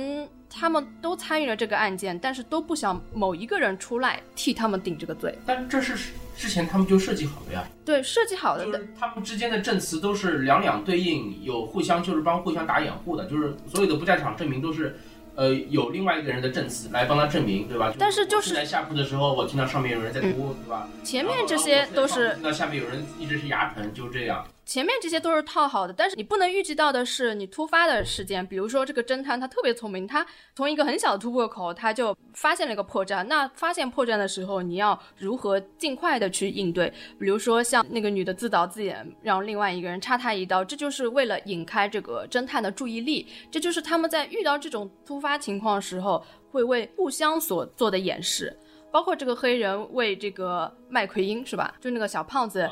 [0.48, 5.36] 他们都参与了这个案件，但是都不想某一个人出来替他们顶这个罪。
[5.44, 7.66] 但这是之前他们就设计好的呀。
[7.84, 8.64] 对，设计好的。
[8.66, 14.96] 就是他们之间的证词都是两两对应，有互相就是帮互相打掩护的，就是所有的不在场证明都是。
[15.34, 17.92] 呃，有另外一个人的证词来帮他证明，对吧？
[17.98, 20.88] 但是就是在下铺的时候，我听到上面有人在哭，对吧？
[21.02, 24.44] 前面这些都是听到下面有人一直是牙疼，就这样。
[24.70, 33.24] 前面这些都是套好的，但是你不能预计到的是你突发的事件，比如说这个侦探他特别聪明，他从一个很小的突破口他就发现了一个破绽。
[33.24, 36.88] 那发现破绽的时候，你要如何尽快的去应对？
[37.18, 43.26] 比如说像那个女的自导自演，让另外一个人插他一刀，这就是为了引开这个侦探的注意力。
[43.50, 48.56] 这就是他们在遇到这种突发情况时候会为互相所做的掩饰。
[48.92, 51.74] 包括这个黑人为这个麦奎因是吧？
[51.80, 52.68] 就那个小胖子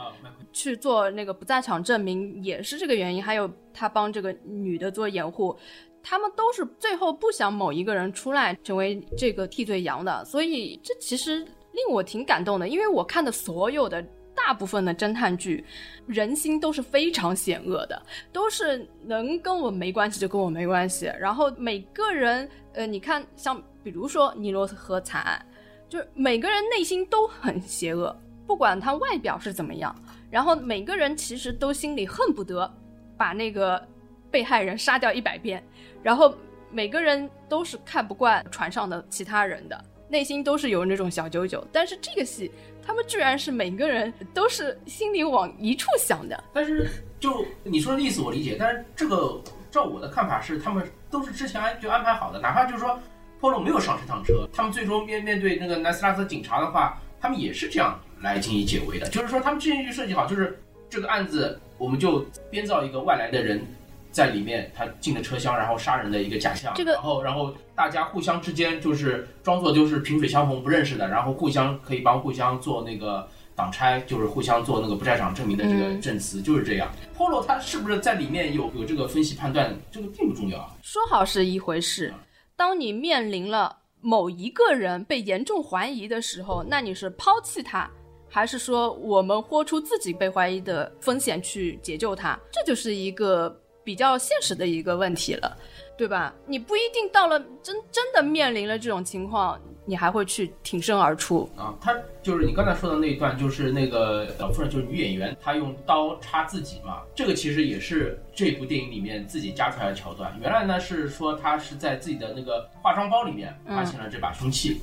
[0.52, 3.22] 去做那个不在场证明，也是这个原因。
[3.22, 5.56] 还有他帮这个女的做掩护，
[6.02, 10.24] 他们都是最后不想某一个人出来成为这个替罪羊的。
[10.24, 14.04] 所以这其实令我挺感动的，因为我看的所有的
[14.34, 15.64] 大部分的侦探剧，
[16.06, 18.02] 人心都是非常险恶的，
[18.32, 21.12] 都是能跟我没关系就跟我没关系。
[21.20, 25.44] 然后每个人，呃，你看像比如说尼罗河惨案。
[25.88, 28.14] 就是每个人内心都很邪恶，
[28.46, 29.94] 不管他外表是怎么样，
[30.30, 32.70] 然后每个人其实都心里恨不得
[33.16, 33.82] 把那个
[34.30, 35.66] 被害人杀掉一百遍，
[36.02, 36.34] 然后
[36.70, 41.66] 每个人都是看不惯船上的其他人的，内心都是有那种小九九。
[41.72, 42.50] 但是这个戏，
[42.82, 46.44] 他们居然是每个人都是心里往一处想的。
[46.52, 46.86] 但是
[47.18, 53.00] 就你说的意思我理解，但是这个照我的看法是，他们都是之前就安排好的，哪怕就是说。
[53.40, 63.64] Polo 没有上这趟车，他们最终面面对那个南斯拉夫警察的话，他们也是这样来进行解围的，就是说他们之前就设计好，就是这个案子我们就编造一个外来的人。
[64.10, 66.72] 在里面，他进了车厢，然后杀人的一个假象。
[66.74, 76.90] 这个，然后，然后大家互相之间就是装作就是萍水相逢不认识的，然后互相可以帮互相做那个挡拆，就是互相做那个不在场证明的这个证词，就是这样。
[77.16, 80.58] Polo 他是不是在里面有有这个分析判断，这个并不重要。
[80.82, 82.12] 说好是一回事，
[82.58, 87.88] 当你面临了某一个人被严重怀疑的时候，那你是抛弃他，
[88.28, 92.38] 还是说我们豁出自己被怀疑的风险去解救他？
[92.52, 93.58] 这就是一个。
[93.84, 95.56] 比较现实的一个问题了，
[95.98, 96.32] 对吧？
[96.46, 101.74] 你不一定到了真真的面临了这种情况，你还会去挺身而出啊？
[101.80, 107.02] 他就是你刚才说的那一段，就是那个老夫人，就是女演员，她用刀插自己嘛。
[107.16, 110.32] 这个其实也是这部电影里面自己加出来的桥段。
[110.40, 114.80] 原来呢是说她是在自己的那个化妆包里面发现了这把凶器。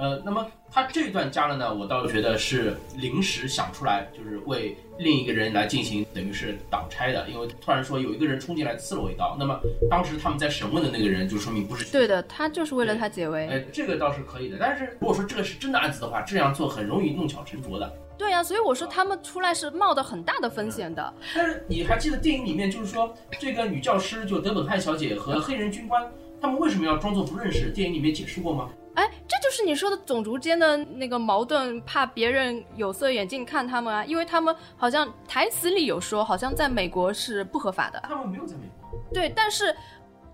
[0.00, 7.28] 呃，那么他这段加了呢，我倒觉得是临时想出来，就是为另一个人来进行，等于是挡拆的。
[7.28, 9.60] 因为突然说有一个人冲进来刺了我一刀，那么
[9.90, 13.46] 当时他们在审问的那个人就说明不是对的，他就是为了他解围。
[13.46, 14.56] 哎，这个倒是可以的。
[14.58, 17.92] 但是如果说这个是真的案子的话，这样做很容易弄巧成拙的。
[18.16, 21.12] 对呀，所以我说他们出来是冒的很大的风险的。
[21.34, 26.10] 但是你还记得电影里面就是说这个女教师就德本汉小姐和黑人军官，
[26.40, 27.70] 他们为什么要装作不认识？
[27.70, 28.70] 电影里面解释过吗？
[28.94, 38.00] 哎，这就是你说的种族间的那个矛盾，怕别人有色眼镜看他们啊，因为他们好像台词里有说，好像在美国是不合法的。
[38.06, 38.96] 他们没有在美国。
[39.12, 39.74] 对，但是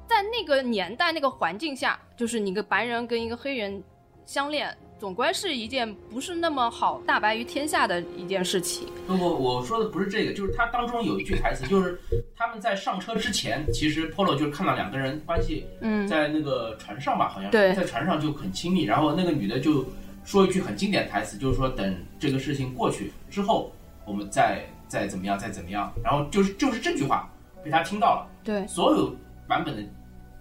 [0.07, 3.83] 在那个年代、那个环境下，就是你个白人跟一个黑人
[4.27, 4.77] 相恋。
[4.99, 8.89] 总归是一件不是那么好大白于天下的一件事情。
[9.07, 12.01] 不不，我说的不是这个，就是他当中有一句台词，就是
[12.35, 18.85] 他们在上车之前，其实 Polo 就是看到两个人关系，嗯，在那个船上吧，好像是在船上就很亲密。
[18.85, 19.85] 然后那个女的就
[20.25, 23.71] 说一句很经典台词，就是说等这个事情过去之后，
[24.07, 25.93] 我们再再怎么样，再怎么样。
[26.03, 27.31] 然后就是就是这句话
[27.63, 28.27] 被他听到了。
[28.43, 29.15] 对，所有
[29.47, 29.83] 版本的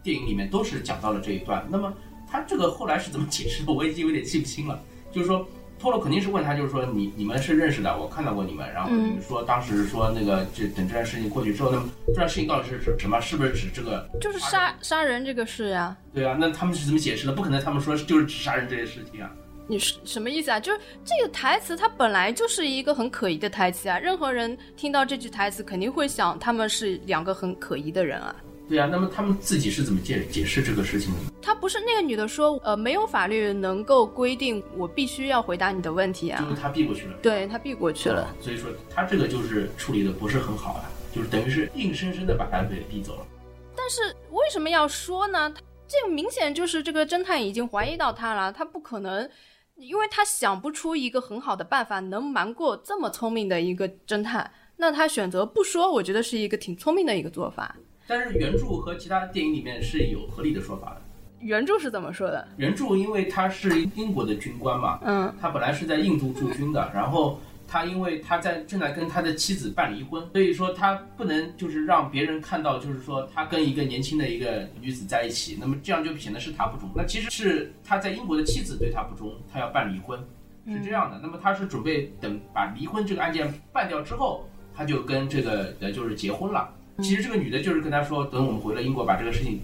[0.01, 1.67] 电影里面都是讲到了这一段。
[1.69, 1.93] 那么。
[2.29, 3.71] 他这个后来是怎么解释的？
[3.71, 4.79] 我已经有点记不清了。
[5.11, 5.47] 就是说，
[5.79, 8.69] 托洛肯定是问他，就是说你你们是认识的，我看到过你们。
[8.73, 13.21] 然后你们说当时说那个，这等这件事情过去之后，那么这件事情到底是指什么？
[13.21, 14.09] 是不是指这个？
[14.19, 15.95] 就是杀杀人这个事呀。
[16.13, 17.33] 对啊，那他们是怎么解释的？
[17.33, 19.31] 不可能他们说就是指杀人这件事情啊。
[19.67, 20.59] 你是什么意思啊？
[20.59, 23.97] 就是这个台词它本来就是一个很可疑的台词啊。
[23.97, 28.35] 任何人听到这句台词肯定会想，他们是两个很可疑的人啊。
[28.67, 31.19] 对呀，那么他们自己是怎么解解释这个事情的？
[31.41, 36.41] 他不是那个女的说，呃，没有法律能够规定我必须要回答你的问题啊。
[36.41, 37.13] 就是他避过去了。
[37.21, 38.33] 对他避过去了。
[38.41, 43.27] 所以说他这个就是处理的不是很好啊，就是等于是硬生生的把他给逼走了。
[43.75, 44.01] 但是
[44.31, 45.53] 为什么要说呢？
[45.87, 49.29] 这个明显就是这个侦探已经怀疑到他了，他不可能，
[49.75, 57.75] 因为他想不出一个很好的办法能瞒过这么聪明的一个侦探，那他选择不说，我觉得是一个挺聪明的一个做法。
[58.07, 61.01] 但是原著和其他电影里面是有合理的说法的。
[61.39, 62.47] 原著是怎么说的？
[62.57, 76.89] 原著因为他是英国的军官嘛，嗯，他本来是在印度驻军的，然后他因为他在正在跟他的妻子办离婚，所以说他不能就是让别人看到，就是说他跟一个年轻的一个女子在一起，那么这样就显得是他不忠。
[76.95, 80.19] 那其实是他在英国的妻子对他不忠，他要办离婚，
[80.67, 81.19] 是这样的。
[81.21, 86.73] 那么他是准备等把离婚这个案件办掉之后，他就跟这个呃就是结婚了。
[87.03, 89.59] 其实这个女的就是跟他说，等我们回了英国，把这个事情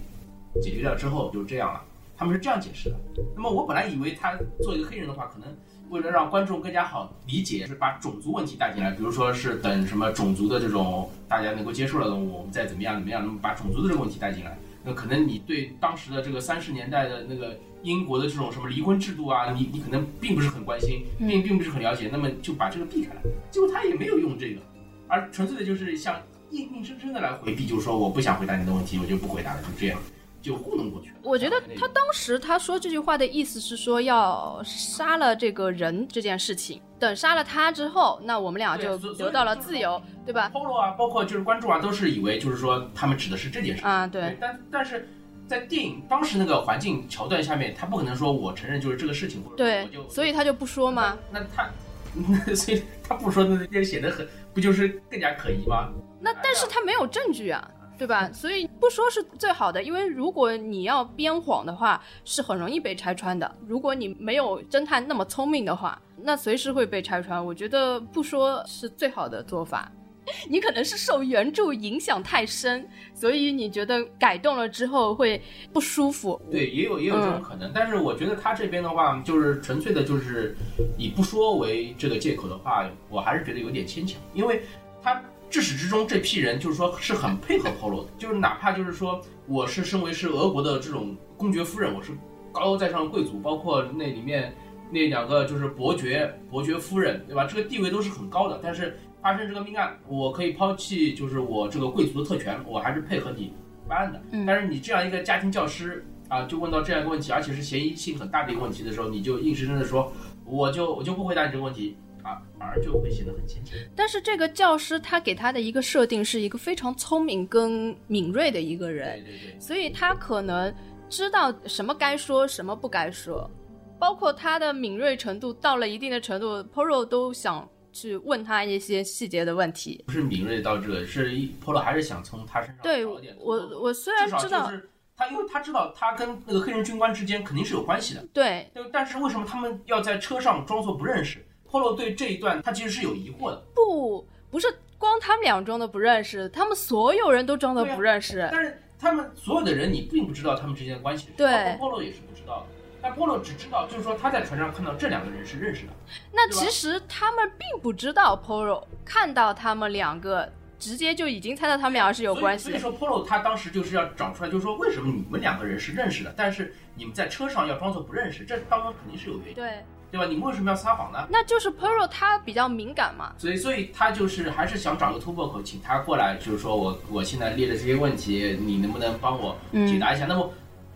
[0.60, 1.82] 解决掉之后，就这样了。
[2.16, 2.96] 他们是这样解释的。
[3.34, 5.48] 那么我本来以为他做一个黑人的话，可能
[5.88, 14.56] 为了让观众更加好理解，是把种族问题带进来，比如说是等什么种族的这种大家能够接受了，我们再怎么样怎么样，那么把种族的这个问题带进来。
[14.84, 23.22] 那可能你对当时的这个三十年代的那个英国的这种什么离婚制度啊，你你可能并不是很关心，并并不是很了解，那么就把这个避开了。
[23.50, 24.60] 结果他也没有用这个，
[25.08, 26.20] 而纯粹的就是像。
[26.52, 29.98] 硬硬生生的来回避，就是说我不想回答你的问题，我就不回答了，就这样
[30.40, 31.16] 就糊弄过去了。
[31.22, 44.36] 我觉得他当时他说这句话的意思是说要杀了这个人这件事情，等杀了他之后，那我们俩就得到了自由，对吧？Polo 啊，包括就是观众啊，都是以为就是说他们指的是这件事啊，对。
[44.40, 45.08] 但但是
[45.46, 51.16] 在电影当时那个环境桥段下面，他不可能说我承认就是这个事情，对，所以他就不说嘛？
[51.30, 55.88] 那 他，所以他不说，那也显得很不就是更加可疑吗？
[56.22, 58.30] 那但是他没有证据啊，对吧？
[58.32, 63.52] 所以不说是最好的，因为如果你要编谎的话，是很容易被拆穿的。
[63.66, 67.44] 如果你没有侦探那么聪明的话，那随时会被拆穿。
[67.44, 69.90] 我觉得不说是最好的做法。
[70.48, 75.42] 你可能是受原著影响太深，所以你觉得改动了之后会
[75.72, 76.40] 不舒服。
[76.48, 80.56] 对，也有也有这种可能，但是我觉得他这边的话，就是纯粹的，就是
[80.96, 84.62] 以不说为这个借口的话，我还是觉得有点牵强，因为
[85.02, 85.20] 他
[85.52, 92.12] 至始至终这批人就是说是很配合 Polo 的，就是哪怕就是说我是身为是俄国的这种公爵夫人，我是
[92.50, 94.54] 高高在上的贵族，包括那里面
[94.90, 97.44] 那两个就是伯爵伯爵夫人，对吧？
[97.44, 98.98] 这个地位都是很高的，但是。
[99.22, 103.54] 发生这个命案，我可以抛弃，就是我这个贵族的特权，我还是配合你
[103.88, 104.20] 办案的。
[104.44, 110.12] 但是你这样一个家庭教师啊，就问到这样一个问题，而且是嫌疑性很大的一个问题的时候，你就硬生生的说，
[110.44, 113.74] 我就我就不回答你这个问题啊，反而就会显得很牵强。
[113.96, 120.74] 但是这个教师他给他的一个设定是一个非常聪明跟敏锐的一个人，对对对，所以他可能
[121.08, 123.50] 知道什么该说，什么不该说，
[123.98, 127.68] 包括他的敏锐程度到了一定的程度，Poro 都想。
[127.94, 131.30] 去问他一些细节的问题，不是敏锐到这个，是
[131.62, 134.72] Polo 还是想从他身上对我我虽然知道
[135.14, 143.62] 他，因为他知道他跟那个黑人军官之间肯定是有关系的，对，但是为什么他们要在车上装作不认识？Polo 对这一段他其实是有疑惑的。
[143.74, 144.68] 不，不是
[144.98, 148.46] 光他们俩装的不认识，他们所有人都装的不认识。
[148.52, 151.48] 但是他们所有的人，你并不知道他们之间的关系，对
[151.80, 152.66] ，Polo 也是不知道的。
[153.04, 155.92] 但波洛只知道，就是说他在船上看到这两个人是认识的。
[156.30, 160.48] 那其实他们并不知道 Polo 看到他们两个，
[160.78, 162.68] 直接就已经猜到他们两个是有关系。
[162.70, 169.54] 所以说 Polo 他当时就是要找出来，就是说为什么你们两个人是认识的，但是你们在车上要装作不认识，这当中肯定是有原因。
[169.54, 170.26] 对，对吧？
[170.26, 171.26] 你们为什么要撒谎呢？
[171.28, 173.32] 那就是 Perro 他比较敏感嘛。
[173.38, 180.26] 所以，所以他就是还是想找个突破口，请他过来，就是说我我现在列的这些问题，你能不能帮我解答一下？
[180.26, 180.52] 那么，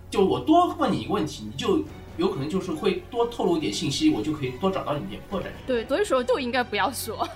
[0.09, 1.83] 就我多问你一个问题，你就。
[2.19, 5.45] 有可能就是会多透露一点信息，我就可以多找到你一点破绽。
[5.67, 7.29] 对，所以说就应该不要说。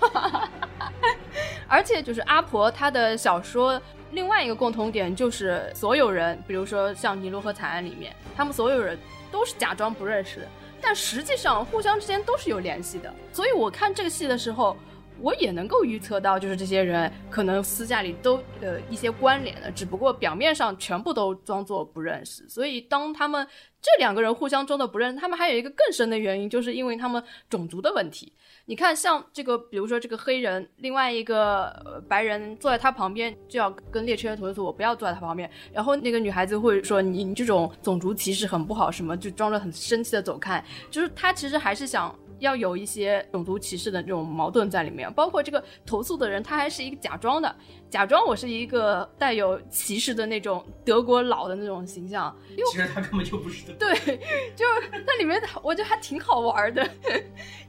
[1.69, 3.79] 而且就是阿婆她的小说
[4.13, 8.99] 另外一个共同点就是所有人，比如说像《尼罗河惨案》里面，他们所有人
[9.31, 10.49] 都是假装不认识，
[10.83, 13.15] 但实际上互相之间都是有联系的。
[13.33, 14.77] 所以我看这个戏的时候。
[15.23, 22.49] 我也能够预测到，就是这些人可能私下里都呃一些关联的，只不过表面上全部都装作不认识。
[22.49, 23.47] 所以当他们
[23.83, 28.33] 这两个人互相装的不认识，他们还有一个更深的原因，就是因为他们种族的问题。
[28.71, 42.17] 你看，像这个，比如说这个黑人，另外一个白人坐在他旁边，就要跟列车员投诉：“我不要坐在他旁边。”然后那个女孩子会说：“你你这种种族歧视很不好，什么就装着很生气的走开。”就是他其实还是想。
[42.41, 47.55] 要有一些种族歧视的这种矛盾在里面，包括这个投诉的人，他还是一个假装的，
[47.89, 52.37] 假装我是一个带有歧视的那种德国佬的那种形象。
[52.73, 53.75] 其实他根本就不是的。
[53.75, 53.95] 对，
[54.57, 54.65] 就
[55.07, 56.89] 那里面我觉得还挺好玩的，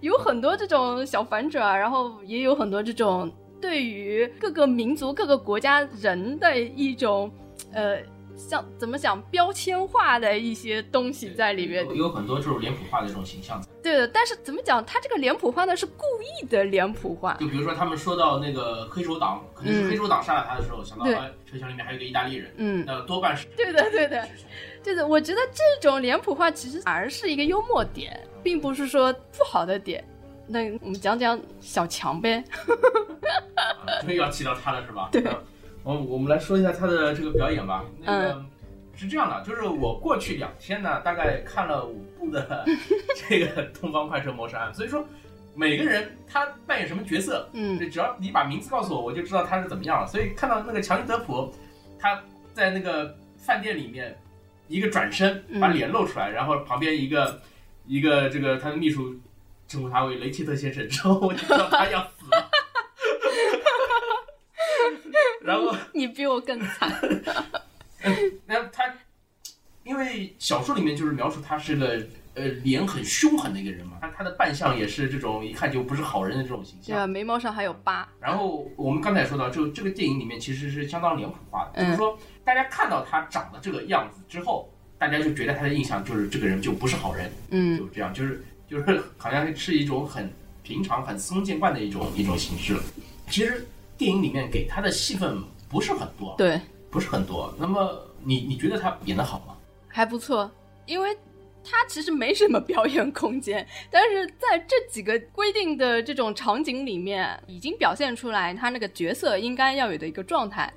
[0.01, 7.31] 有很多这种小反转，然后也有很多这种对于各个民族、各个国家人的一种
[7.71, 8.01] 呃。
[8.49, 13.61] 像怎么讲标签化的一些东西在里面，有很多就是脸谱化的这种形象。
[13.83, 17.35] 对的，但是怎么讲，他这个脸谱化呢是故意的脸谱化。
[17.39, 23.45] 就比如说他们说到那个黑手党，可能是黑手党杀了他的时候，想到车厢里面还有个意大利人，嗯，那多半是。
[23.55, 24.27] 对的，对的，
[24.83, 25.07] 对的。
[25.07, 30.03] 我觉得这种脸谱化其实反而是一个幽默点，并不是说不好的点。
[30.47, 32.43] 那我们讲讲小强呗。
[34.01, 35.09] 终于要提到他了是吧？
[35.11, 35.23] 对。
[35.83, 37.83] 我我们来说一下他的这个表演吧。
[37.99, 38.45] 那个
[38.95, 42.65] 是这样的，就是我过去两天呢，大概看了五部的
[43.27, 45.03] 这个《东方快车谋杀案》，所以说
[45.55, 50.07] 每个人他扮演什么角色，嗯，只要你把名字告诉我，我就知道他是怎么样了。
[50.07, 51.51] 所以看到那个强尼德普，
[51.97, 52.21] 他
[52.53, 54.15] 在那个饭店里面
[54.67, 57.41] 一个转身把脸露出来，然后旁边一个
[57.87, 59.15] 一个这个他的秘书
[59.67, 62.49] 称呼他为雷切特先生之后，我就知道他要死了。
[65.43, 66.91] 然后你比我更惨。
[68.47, 68.83] 那他，
[69.83, 76.95] 因为小说里面就是描述他是个呃脸很凶狠的一个人嘛，他他的扮相也是这种一看就不是好人的这种形象。
[76.95, 78.09] 对啊，眉毛上还有疤。
[78.19, 87.31] 然后我们刚才说到，就这个电影里面其实是相当脸谱化的，就是说大家看到他长得这个样子之后，大家就觉得他的印象就是这个人就不是好人。
[87.51, 90.33] 嗯，就这样，就是就是好像是一种很
[90.63, 92.81] 平常、很司空见惯的一种一种形式了。
[93.29, 93.63] 其实。
[93.97, 95.37] 电影里面给他的戏份
[95.71, 96.59] 不是很多，对，
[96.89, 97.53] 不是很多。
[97.57, 99.55] 那么你你觉得他演的好吗？
[99.87, 100.51] 还不错，
[100.85, 101.17] 因为
[101.63, 110.71] 他其实没什么表演空间，但是在这几个规定的这种场景里面，已经表现出来他那个角色应该要有的一个状态。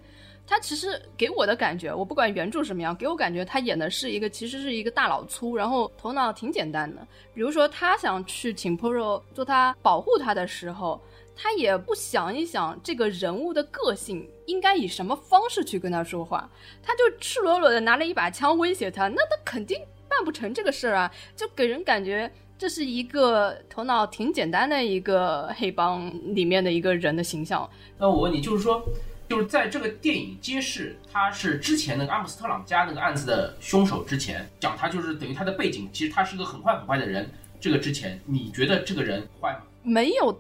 [0.47, 7.05] 他其实给我的感觉，我不管原著什么样，给我感觉他演的是一个其实是一个大老粗，然后头脑挺简单的。
[7.35, 11.01] 比如说他想去请 Poro 做他保护他的时候。
[11.37, 16.49] 他也不想一想这个人物的个性应该以什么方式去跟他说话，
[16.83, 27.69] 他就赤裸裸的拿了一把枪威胁他，那他肯定办不成这个事儿啊，就给人感觉这是一个头脑挺简单的一个黑帮里面的一个人的形象。
[27.99, 28.85] 那我问你，就是说，
[29.29, 37.29] 就是在这个电影揭示他是之前那个阿姆斯特朗家那个案子的凶手之前，讲他就是等于他的背景，其实他是个很坏很坏的人。
[37.61, 39.63] 这个之前，你觉得这个人坏吗？
[39.83, 40.39] 没有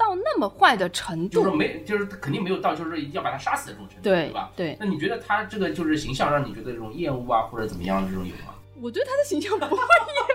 [0.00, 4.50] 到那么坏的程度，就是没，就是肯定没有到就是要把他杀死的这种程度，对对吧？
[4.56, 8.54] 对，那你觉得他这个就是形象让你觉得这种厌恶啊，或者怎么样这种有吗？
[8.80, 9.82] 我对他的形象不会 厌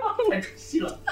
[0.04, 1.00] 恶太出戏了。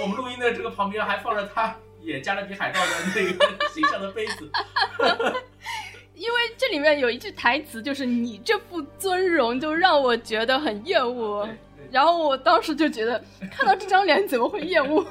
[0.00, 3.44] 我们录音的这个旁边还放着他演《加勒比海盗》的那个
[3.74, 4.48] 形象的杯子。
[6.14, 11.48] 因为这里面有一句台词，就是你这副尊容就让我觉得很厌恶。
[11.94, 13.22] 然后我当时就觉得，
[13.52, 15.06] 看到这张脸怎么会厌恶？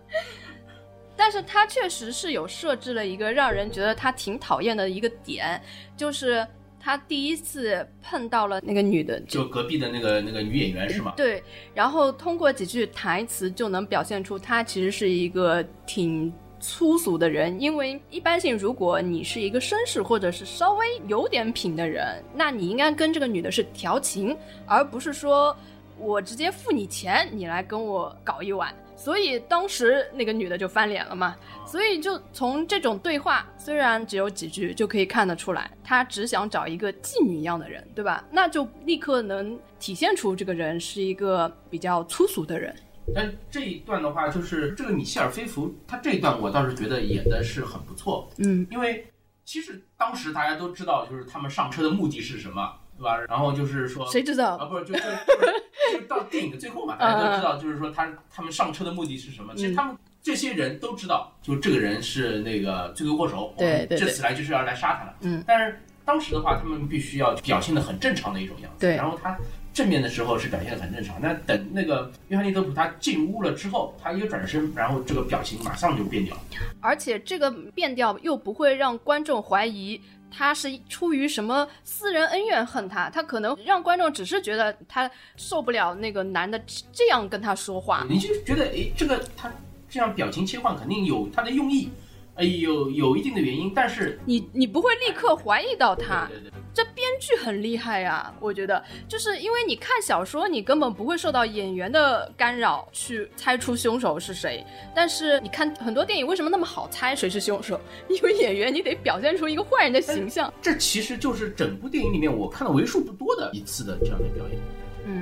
[1.16, 5.58] 但是他确实是有设置了一个让人觉得他挺讨厌的一个点，
[5.96, 6.46] 就是
[6.78, 11.14] 他第一次碰到了那个女的，就隔壁的那个那个女演员是吗？
[11.16, 11.42] 对，
[11.72, 16.30] 然后通过几句台词就能表现出他其实是一个挺。
[16.60, 24.36] 粗俗的人，因为一般性，如果你是一个绅士或者是稍微有点品的人，那你应该跟这个女的是调情，
[24.66, 25.56] 而不是说
[25.98, 28.74] 我直接付你钱，你来跟我搞一晚。
[28.98, 31.36] 所以当时那个女的就翻脸了嘛。
[31.66, 38.24] 所以就从这种对话，虽然只有几句，就可以看得出来，他只想找一个妓女一样的人，对吧？
[38.30, 42.74] 那就立刻能体现出这个人是一个比较粗俗的人。
[43.14, 48.28] 但这一段的话，就是这个米歇尔·菲弗，他这一段我倒是觉得演的是很不错。
[48.38, 49.06] 嗯，因为
[49.44, 53.16] 其实当时大家都知道，就是他们上车的目的是什么，对吧？
[53.28, 54.64] 然后就是说，谁知道啊？
[54.64, 59.54] 不是，就就就就到电影的最后嘛，大家都知道，就是说他他们上车的目的是什么？
[59.54, 65.14] 其实他们这些人都知道，就这个人是那个罪魁祸首，对对，这次来就是要来杀他的。
[65.20, 68.80] 嗯，但是当时的话，他们必须要表现的很正常的一种样子。
[68.80, 69.38] 对，然后他。
[69.76, 76.40] 正面的时候是表现的很正常，那等那个约翰尼德普他进屋了之后，他一个转身，然后这个表情马上就变掉了。
[76.80, 80.00] 而且这个变掉又不会让观众怀疑
[80.30, 86.58] 他是出于什么私人恩怨恨他，他可能让观众只是觉得他受不了那个男的
[86.90, 88.06] 这样跟他说话。
[88.08, 89.52] 你就觉得，诶，这个他
[89.90, 91.90] 这样表情切换肯定有他的用意。
[92.36, 104.62] 哎，有有一定的原因，但是你你不会立刻怀疑到他，对对对这编剧很厉害呀，我觉得，就是因为你看小说，你根本不会受到演员的干扰去猜出凶手是谁，
[104.94, 107.80] 但是你看很多电影为什么那么好猜谁是凶手？
[108.10, 114.60] 因为演员你得表现出一个坏人的形象，这其实就是整部电影里面我看到为数不多的一次的这样的表演。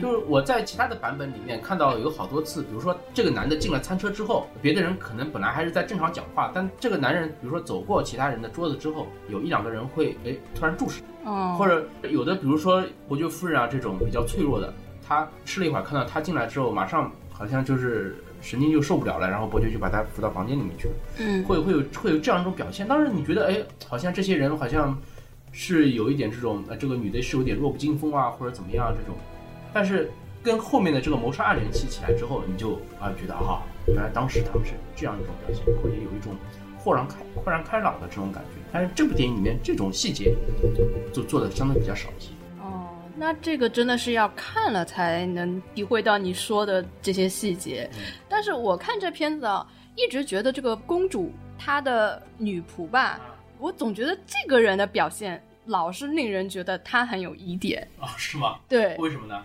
[0.01, 14.73] 就是我在其他的版本里面看到有好多次，比如说这个男的进了餐车之后，别的人可能本来还是在正常讲话，但这个男人比如说走过其他人的桌子之后，有一两个人会哎突然注视，哦，或者有的比如说伯爵夫人啊这种比较脆弱的，
[15.07, 22.87] 他吃了一会儿看到他进来之后，马上好像就是神经就受不了了，然后伯爵就把他扶到房间里面去了，嗯，会会有会有这样一种表现。
[22.89, 24.97] 当然你觉得哎，好像这些人好像
[25.53, 29.17] 是有一点这种呃这个女的是有点弱不禁风啊或者怎么样这种，
[29.75, 30.11] 但是。
[30.45, 36.37] 跟后面的这个谋杀案联系起来之后，你就啊觉得啊，原来当时他们是这样一种表现，或者有一种
[36.77, 38.61] 豁然开豁然开朗的这种感觉。
[38.71, 40.37] 但是这部电影里面这种细节
[41.15, 42.29] 就做的相对比较少一些。
[42.61, 47.89] 哦，那这个真的是要看了才能体会到你说的这些细节。
[48.29, 49.67] 但是我看这片子啊，
[49.97, 53.19] 一直觉得这个公主她的女仆吧，
[53.59, 55.43] 我总觉得这个人的表现。
[55.67, 58.15] 老是令人觉得他很有疑点啊？
[58.17, 58.59] 是吗？
[58.69, 59.45] 对，为什么呢？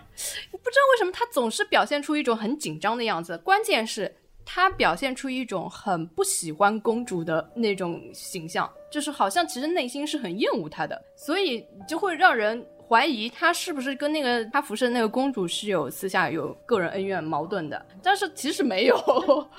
[0.50, 4.14] 不知道为什么他总是表现出一种很紧张的样子，关键是
[4.44, 12.64] 他表现出一种很不喜欢公主的那种形象，就是好像其实内心是很厌恶她的，所以就会让人。
[12.90, 18.96] 怀疑他是不是跟那个他服侍的那个公主是有私下有个人恩怨矛盾的，但是其实没有。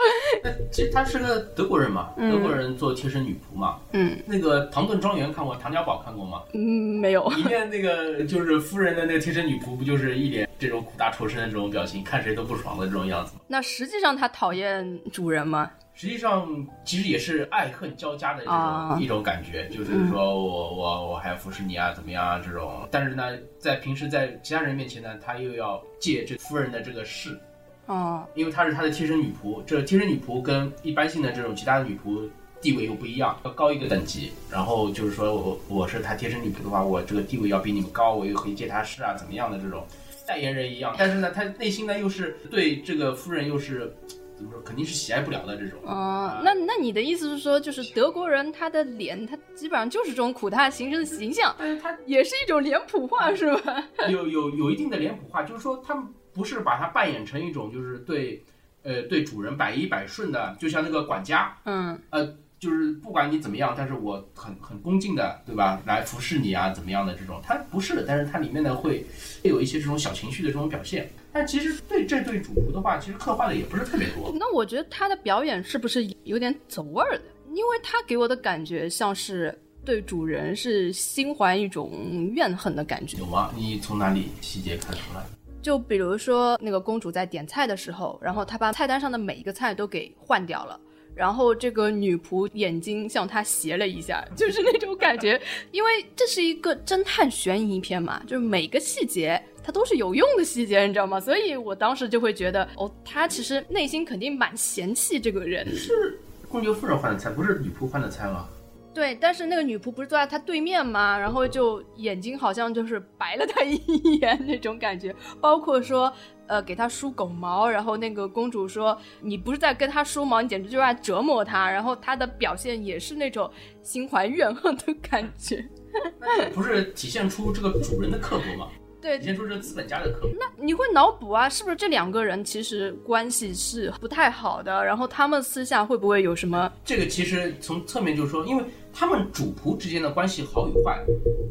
[0.70, 3.80] 其实他是个德国人嘛，德国人做贴身女仆嘛。
[3.94, 6.42] 嗯，那个《唐顿庄园》看过，《唐家堡》看过吗？
[6.54, 6.60] 嗯，
[7.00, 7.26] 没有。
[7.30, 13.40] 里面那个就是夫人的那个贴身女仆，不就是一脸这种苦大仇深的这种表情，看谁都不爽的这种样子吗？
[13.48, 15.72] 那实际上他讨厌主人吗？
[15.94, 16.48] 实际上，
[16.84, 22.88] 其实也是爱恨交加的这种一种感觉，就是说我我我还要服侍你啊，怎么样啊这种。
[22.90, 27.38] 但是呢，在平时在其他人面前呢，他又要借这夫人的这个势，
[27.86, 29.62] 哦，因为她是他的贴身女仆。
[29.64, 32.28] 这贴身女仆跟一般性的这种其他的女仆
[32.62, 34.32] 地位又不一样，要高一个等级。
[34.50, 39.86] 然后就是说我我是他贴身女仆的话，我这个地位要比你们高，我又可以借他势啊，怎么样的这种
[40.26, 40.96] 代言人一样。
[40.98, 43.94] 但是呢，他内心呢又是对这个夫人又是。
[44.42, 45.80] 怎么说，肯定是喜爱不了的这种。
[45.86, 53.84] 嗯，那那你的意思是说，就是德国人他的脸，他基本上就是这种苦大形成的形象，但是他也是一种脸谱化，是吧？
[54.10, 58.44] 有有有一定的脸谱化，就是说他们不是把它扮演成一种就是对，
[58.82, 62.26] 呃，对主人百依百顺的，就像那个管家，嗯呃，
[62.60, 65.80] 就是不管你怎么样，但是我很很恭敬的，对吧？
[65.86, 69.06] 来服侍你啊，怎么样的这种，他不是的，但是它里面呢会
[69.44, 71.10] 会有一些这种小情绪的这种表现。
[71.34, 74.34] 但其实对这对主仆的话，其实刻画的也不是特别多。
[74.38, 77.24] 那我觉得他的表演是不是有点走味儿的？
[77.54, 83.18] 因为他给我的感觉像是对主人是心怀一种怨恨的感觉。
[83.18, 83.52] 有吗？
[83.56, 85.24] 你从哪里细节看出来？
[85.62, 90.80] 就比如说那个公主在点菜的时候，然后她把菜单上的每一个菜都给换掉了。
[91.16, 95.40] 然后这个女仆眼睛向他斜了一下，就是那种感觉，
[95.72, 101.20] 因为这是一个侦探悬疑片嘛，就是每个细节它都是有用的细节，你知道吗？
[101.20, 105.76] 所以我当时就会觉得，哦，他其实内心肯定蛮嫌弃这个人。
[105.76, 108.48] 是公爵夫人换的菜，不是女仆换的菜吗？
[108.94, 111.18] 对，但是那个女仆不是坐在他对面吗？
[111.18, 113.78] 然后就眼睛好像就是白了他一
[114.20, 116.12] 眼那种感觉，包括说，
[116.52, 123.50] 呃，给他梳狗毛，然后那个公主说你不是在跟他梳毛，你简直就是在折磨他，然后他的表现也是那种
[123.82, 125.66] 心怀怨恨的感觉。
[126.20, 128.68] 那不是体现出这个主人的刻薄吗？
[129.02, 130.30] 对体，现出这个资本家的刻薄。
[130.38, 134.84] 那你会脑补啊，是不是这两个人其实关系是不太好的？
[134.84, 136.70] 然后他们私下会不会有什么？
[136.84, 138.64] 这个其实从侧面就是说，因为
[138.94, 141.04] 他们主仆之间的关系好与坏，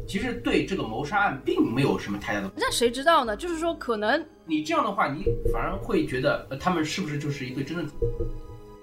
[0.07, 2.51] 其实对这个谋杀案并没有什么太大的。
[2.55, 3.35] 那谁知道呢？
[3.35, 8.25] 就是说可能你这样的话，你反而会觉得，呃，他们是不是就是一对真的主仆？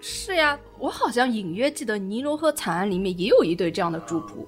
[0.01, 4.47] 是呀，我好像隐约记得尼罗河惨案里面也有一对这样的主仆，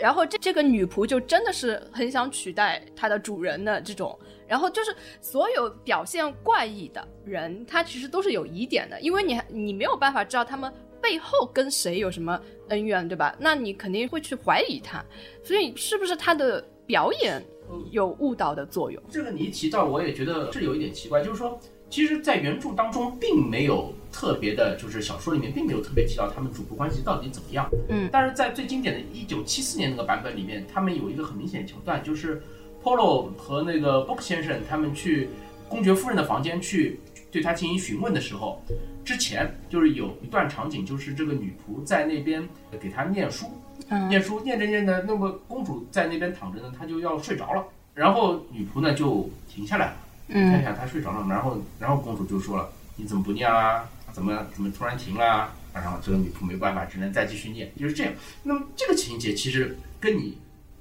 [0.00, 10.72] 然后这这个女仆就真的是很想取代她的主人的这种，然后就是所有表现怪异的人，他其实都是有疑点的，因为你你没有办法知道他们
[11.04, 12.40] 背后跟谁有什么
[12.70, 13.36] 恩怨，对吧？
[13.38, 15.04] 那你肯定会去怀疑他，
[15.42, 17.44] 所以是不是他的表演
[17.90, 19.02] 有误导的作用？
[19.10, 27.68] 这个你一提到，我也觉得是有一点奇怪，就是说，其实，在原著当中并没有特别的，就是小说里面并没有特别提到他们主仆关系到底怎么样。
[27.90, 32.42] 嗯但是在最经典的一九七四年那个版本里面，他们有一个很明显的桥段，就是
[32.82, 35.28] Polo 和那个 Book 先生他们去
[35.68, 36.98] 公爵夫人的房间去
[37.30, 38.62] 对他进行询问的时候，
[39.04, 42.48] 之前就是有一段场景，就是这个女仆在那边
[42.80, 43.46] 给他念书，
[43.88, 49.96] 嗯念书念着念着，那么公主在那边躺着呢，她就要睡着了，然后女仆呢就停下来了。
[50.28, 53.88] 看一嗯下她睡着了，然后然后公主就说了：“你怎么不念啊？
[54.12, 58.12] 怎么怎么突然停了啊？”然后这个女仆没办法，只能再继续念，就是这样。
[58.42, 60.38] 那么这个情节其实跟你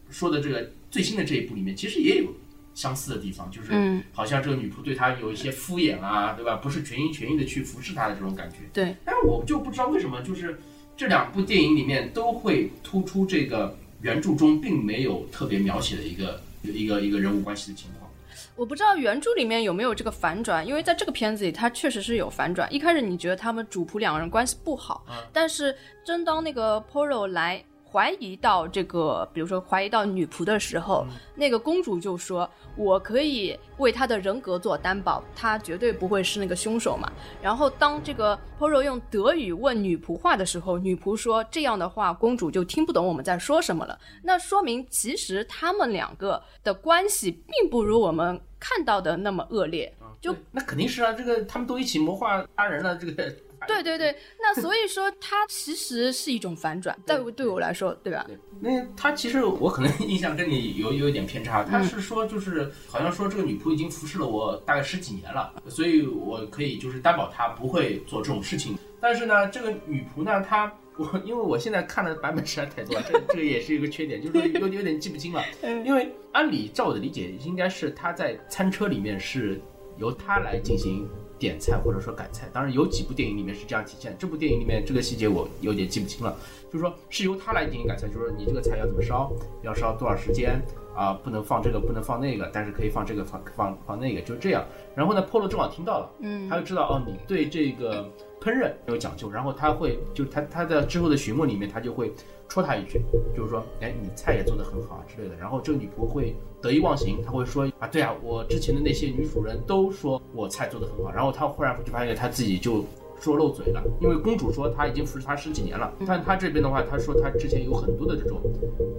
[0.09, 2.33] 说的这个最新的这一部里面其实也有
[2.73, 6.55] 相似的地方，就是嗯，好像这个女仆对她有一些敷衍啊，对吧？
[6.55, 8.57] 不是全心全意的去服侍她的这种感觉。
[8.73, 10.59] 对，但是我就不知道为什么，就是
[10.97, 18.09] 这两部电影里面都会突出这个原著中并没有特别描写的一个一个一个人物关系的情况。
[18.55, 22.71] 我不知道原著里面有没有这个反转，因为在这个片子里，它确实是有反转。
[22.71, 27.63] 一开始你觉得他们主仆两个人关系不好，嗯但是真当那个 Polo 来
[27.93, 37.07] 怀疑到这个，比如说怀疑到女仆的时候，那个公主就说：“我可以为她的人格做担保，她绝对不会是那个凶手嘛。”
[37.39, 43.99] 然后当这个 Poro 用德语问女仆话的时候，女仆说这样的话，公主就听不懂我们在说什么了。
[44.23, 49.93] 那说明其实他们两个的关系并不如我们看到的那么恶劣。
[50.19, 53.35] 就那肯定是啊，这个他们都一起谋划杀人了，这个
[53.67, 58.23] 对对对，那所以说它其实是一种反转， 对对我来说，对吧？
[58.27, 68.77] 对，那他其实我可能 印象跟你有有一点偏差，他嗯是说就是好像说这个女仆已经服侍了我大概十几年了，所以我可以就是担保她不会做这种事情。
[68.99, 75.43] 但是呢，这个女仆呢，她我因为我现在看的版本实在太多了，这这个也是一个缺点，就是有有点记不清了。
[75.61, 79.59] 嗯因为按理照我的理解，应该是她在餐车里面是
[79.97, 81.07] 由她来进行。
[81.39, 84.15] 点菜或者说改菜，当然有几部电影里面是这样体现。
[84.17, 86.35] 这部电影里面这个细节我有点记不清了，
[86.71, 89.31] 就是说是由他来进行改菜，就是说你这个菜要怎么烧，
[89.61, 90.61] 要烧多少时间
[90.95, 94.63] 啊、不能放这个，不能放那个，但是可以放这个，放放放那个，就这样。
[94.95, 98.07] 然后呢，Polo 正好听到了，嗯他就知道哦，你对这个
[98.43, 102.11] 烹饪有讲究，然后他会就他他在之后的询问里面，他就会
[102.49, 103.01] 戳他一句，
[103.33, 105.35] 就是说，哎，你菜也做得很好啊之类的。
[105.37, 111.09] 然后这个女仆会得意忘形，她会说啊，对啊，我之前的那些女主人都说我菜做得很好。
[111.09, 112.83] 然后她忽然就发现她自己就
[113.21, 118.41] 说漏嘴了，因为公主说她已经服侍她十几年了，但她这边的话，她说她之前有很多的这种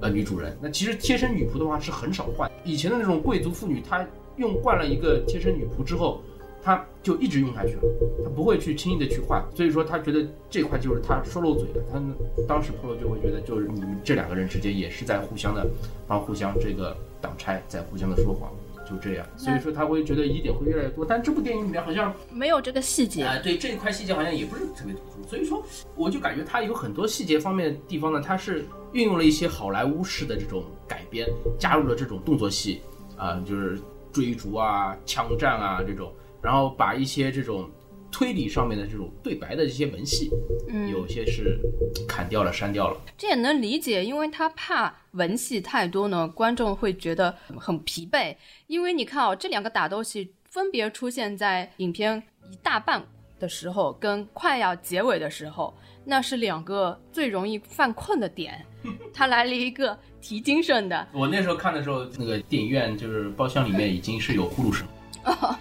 [0.01, 0.57] 呃女主人。
[0.59, 6.23] 那其实贴身女仆的话是很少换，以前的那种贵族妇女，她用惯了一个贴身女仆之后。
[6.65, 7.83] 他就一直用下去了，
[8.25, 12.03] 他不会去轻易的去换，所以说他觉得这块就是他说漏嘴了，他
[12.49, 15.67] 当时 Polo 就会觉得就是你们这两个人之间也是在互相的
[16.09, 18.51] 帮互相这个挡拆，在互相的说谎。
[18.87, 25.65] 就这样，所以说他会觉得疑点会越来越多，但这部电影里面好像没有这个细节啊，对这一块细节好像也不是特别突出，所以说
[25.97, 28.63] 我就感觉他有很多细节方面的地方呢，他是
[28.93, 31.27] 运用了一些好莱坞式的这种改编，
[31.59, 32.83] 加入了这种动作戏
[33.17, 33.81] 啊，就是
[34.13, 36.13] 追逐啊、枪战啊这种，
[36.45, 37.69] 然后把一些这种。
[38.17, 40.31] 推理上面的这种对白的这些文戏，
[40.69, 41.59] 嗯，有些是
[42.07, 43.01] 砍掉了、删掉了。
[43.19, 48.37] 这也能理解，因为他怕文戏太多呢，观众会觉得很疲惫。
[48.69, 53.05] 因为你看哦，这两个打斗戏分别出现在影片一大半
[53.41, 55.75] 的时候，跟快要结尾的时候，
[56.05, 58.65] 那是两个最容易犯困的点。
[59.13, 61.05] 他来了一个提精神的。
[61.13, 64.87] 我那时候看的时候，那个电影院就是包厢里面已经是有呼噜声。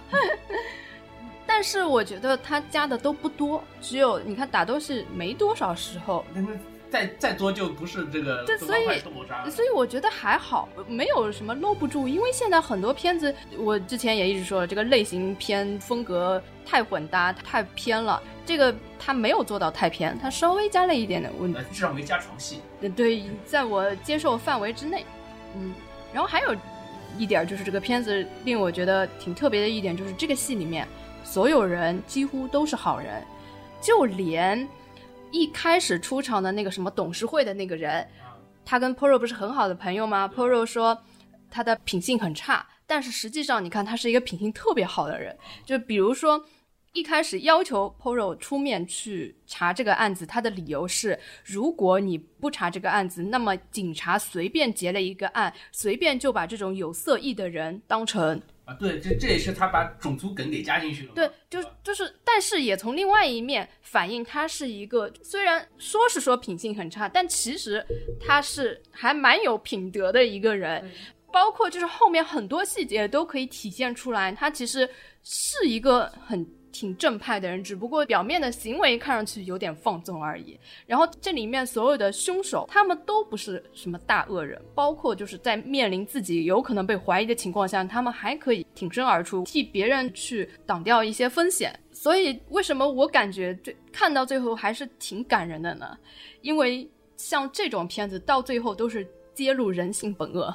[1.46, 6.42] 但是我觉得他加的都不多，只有你看打斗是没多少时候，那
[6.90, 8.84] 再再多就不是这个对，所以
[9.50, 22.60] 所以我觉得还好，没有什么搂不住，因为现在很多片子，我之前也一直说了，这个类型片风格太混搭太偏了，这个他没有做到太偏，他稍微加了一点点问题，至少没加床戏，
[22.96, 25.04] 对，在我接受范围之内，
[25.56, 25.74] 嗯，
[26.12, 26.54] 然后还有
[27.18, 30.86] 一点就是这个片子令我觉得挺特别的一点就是这个戏里面。
[31.22, 33.24] 所有人几乎都是好人，
[33.80, 34.68] 就连
[35.30, 38.06] 一开始出场的那个什么董事会的那个人，
[38.64, 40.96] 他跟 Poro 不是很好的朋友吗？Poro 说
[41.50, 45.34] 他的品性很差，但是实际上你看他是一个品性特别好的人。
[45.64, 46.44] 就比如说
[46.94, 58.40] 一开始要求 Poro 出面去查这个案子，他的理由是：如果你不查这个案子，那么警察随便结了一个案，随便就把这种有色艺的人当成。
[58.64, 61.12] 啊，对，这这也是他把种族梗给加进去了。
[61.16, 67.84] 对，就就是，但是也从另外一面反映他是一个虽然说是说品性很差，但其实
[68.20, 70.88] 他是还蛮有品德的一个人，
[71.32, 74.88] 包括就是后面很多细节都可以体现出来，他其实
[75.24, 76.46] 是一个很。
[76.74, 80.58] 挺正派的人，只不过表面的行为看上去有点放纵而已。
[80.88, 91.78] 然后这里面所有的凶手，他们都不是什么大恶人，包括就是在面临自己有可能被怀疑的情况下，他们还可以挺身而出，替别人去挡掉一些风险。
[91.92, 95.96] 所以为什么我感觉最看到最后还是挺感人的呢？
[96.42, 100.52] 因为像这种片子到最后都是揭露人性本恶，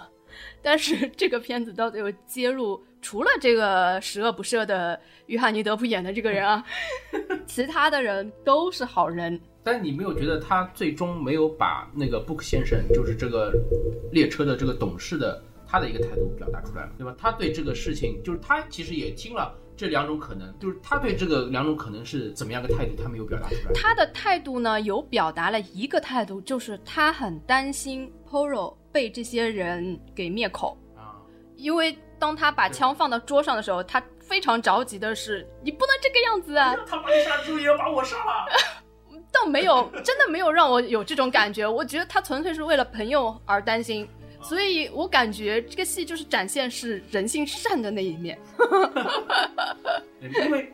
[0.61, 2.83] 但是这个片子到最后揭露。
[3.01, 6.63] 除了这个十恶不赦的约翰尼·德普演的这个人啊，
[7.47, 9.39] 其他的人都是好人。
[9.63, 13.53] 但你没有觉得他最终没有把那个 Book 先生，就是这个
[14.11, 17.15] 列车的这个董事的他的一个态度表达出来了，对吧？
[17.17, 23.71] 他对这个事情，就是他其实也听了这两种可能，就是他对这个两种可能是怎么样个态度，他没有表达出来。
[23.75, 31.15] 他的态度呢，有表达了一个态度，就是他很担心 Poro 被这些人给灭口啊，
[31.55, 31.95] 因为。
[32.19, 38.45] 当他把枪放到桌上的时候，他非常着急的是：“你不能这个样子啊！”他把你杀之后也要把我杀了。
[39.31, 41.65] 倒没有，真的没有让我有这种感觉。
[41.65, 44.07] 我觉得他纯粹是为了朋友而担心，
[44.41, 48.37] 所以我感觉这个戏就是展现是人性善的那一面。
[50.19, 50.73] 因为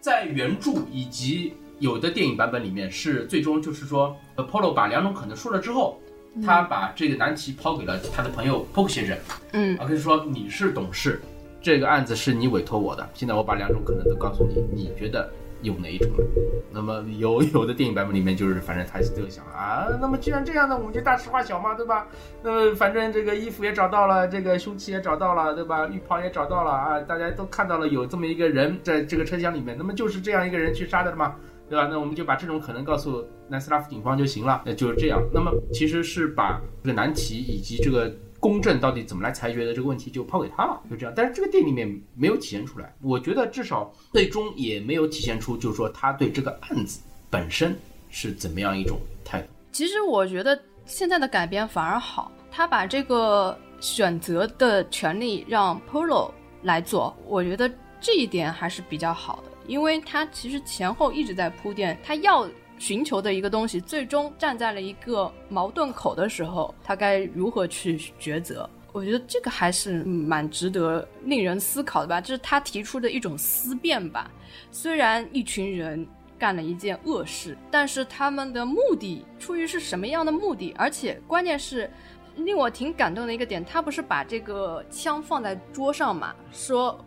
[0.00, 6.00] 在原著以及有的电影版本里面，是最终就是说，Apollo 把两种可能说了之后。
[6.44, 9.16] 他把这个难题抛给了他的朋友 Poke 先生，
[9.52, 11.20] 嗯，而且说你是董事，
[11.60, 15.30] 这个案子是你委托我的，现在我把两种可能都告诉你，你觉得
[15.62, 16.24] 有哪一种呢？
[16.70, 22.06] 那么有有的电影版本里面就是，反正他就想啊，那么既然这样呢，我们就大事化小嘛，对吧？
[22.42, 25.86] 那么反正这个衣服也找到了，这个凶器也找到了，对吧？
[25.86, 31.34] 浴袍也找到了啊，大家都看到了有这么一个人在这个车厢里面，那么就是这样一个人去杀的嘛。
[31.68, 31.88] 对吧？
[31.90, 34.62] 那我们就把这种可能告诉南斯拉夫警方就行了。
[34.64, 35.22] 那就是这样。
[35.32, 41.12] 那么其实是把这个难题以及这个公正到底怎么来裁决的这个问题就抛给他了，就这样。
[41.16, 42.94] 但是这个电影里面没有体现出来。
[43.02, 47.00] 我觉得至少最终也没有体现出，就是说他对这个案子
[47.30, 47.76] 本身
[48.10, 49.48] 是怎么样一种态度。
[49.72, 56.30] 其实我觉得现在的改编反而好，他把这个选择的权利让 Polo
[56.62, 59.50] 来做，我觉得这一点还是比较好的。
[59.66, 62.48] 因为他其实前后一直在铺垫，他要
[62.78, 68.68] 寻求的一个东西，最终站在了一个矛盾口的时候，他该如何去抉择？
[68.92, 72.20] 我觉得这个还是蛮值得令人思考的吧。
[72.20, 74.30] 这是他提出的一种思辨吧。
[74.70, 76.06] 虽然一群人
[76.38, 80.74] 干了一件恶事，但是他们的目的出于是什么样的目的？
[80.78, 81.90] 而且关键是
[82.36, 86.98] 令我挺感动的一个点，他不是把这个枪放在桌上嘛，说。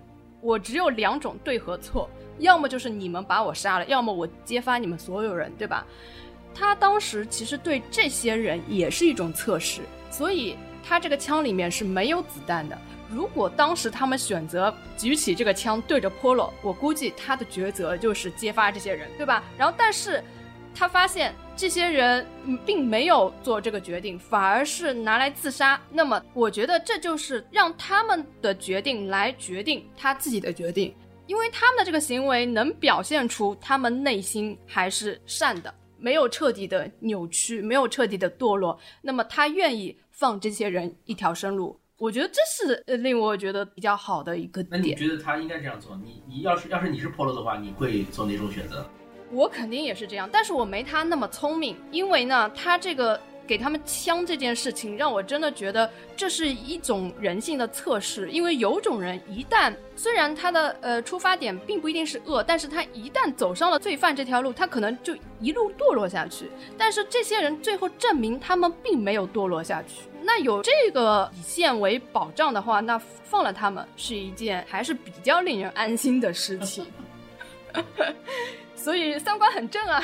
[0.41, 2.09] 我只有两种对和错，
[2.39, 5.85] 要么就是你们把我杀了，要么我揭发你们所有人，对吧？
[6.53, 12.77] 他当时其实对这些人也是一种测试，所以他这个枪里面是没有子弹的。
[13.09, 19.43] 如果当时他们选择举起这个枪对着 Polo，我估计他的抉择就是揭发这些人，对吧？
[19.57, 20.23] 然后，但是
[20.79, 22.25] 他发现这些人
[22.65, 25.77] 并没有做这个决定，反而是拿来自杀。
[25.91, 30.95] 那么，我觉得这就是让他们的决定来决定他自己的决定，
[31.27, 38.79] 因为他们的这个行为能表现出他们内心还是善的，没有彻底的扭曲，没有彻底的堕落。
[39.01, 41.77] 那么，他愿意放这些人一条生路。
[41.97, 44.69] 我觉得这是呃令我觉得比较好的一个点。
[44.71, 45.97] 那你觉得他应该这样做？
[45.97, 48.89] 你你要是要是你是 Polo 的话，你会做哪种选择？
[49.31, 58.29] 我肯定也是这样，但是我没他那么聪明，因为呢，他这个给他们枪这件事情，让我真的觉得这是一种人性的测试。
[58.31, 66.49] 因为有种人一旦虽然他的呃出发点并不一定是恶，但是他一旦走上了罪犯这条路，他可能就一路堕落下去。
[66.77, 70.09] 但是这些人最后证明他们并没有堕落下去。
[70.21, 76.85] 那有这个底线为保障的话，那放了他们是一件还是比较令人安心的事情。
[78.79, 80.03] 所以三观很正啊。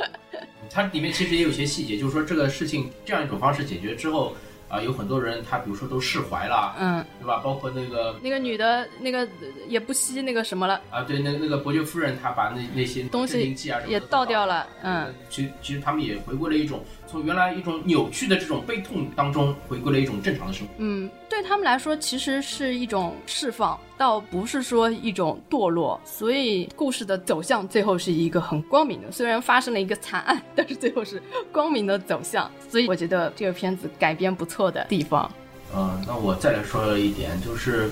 [0.70, 4.36] 它里面其实也有些细节，就是说这个事情这样一种方式解决之后。
[4.66, 7.38] 啊，有很多人他比如说都释怀了，嗯，对吧？
[7.44, 9.28] 包括那个那个女的，那个
[9.68, 13.54] 也不惜那个什么了啊，对，那那个伯爵夫人，她把那那些东西
[13.86, 16.82] 也倒掉了，嗯，其其实他们也回归了一种
[17.14, 34.54] 从原来一种扭曲的这种悲痛当中回归了一种正常的生活，嗯，对他们来说其实是一种释放，倒不是说一种堕落，所以故事的走向最后是一个很光明的，虽然发生了一个惨案，但是最后是光明的走向，所以我觉得这个片子改编不错。
[34.54, 35.28] 错的地方，
[35.74, 37.90] 嗯，那我再来说一点，就是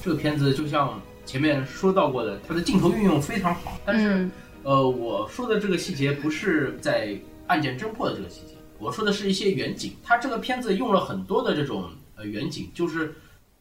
[0.00, 3.76] 这个片子就像前面说到过的，它的镜头运用非常好。
[3.84, 4.28] 但是，
[4.62, 9.94] 呃，我说的这个细节不是在案件侦破的这个细节，我说的是一些远景。
[10.02, 13.14] 它这个片子用了很多的这种呃远景，就是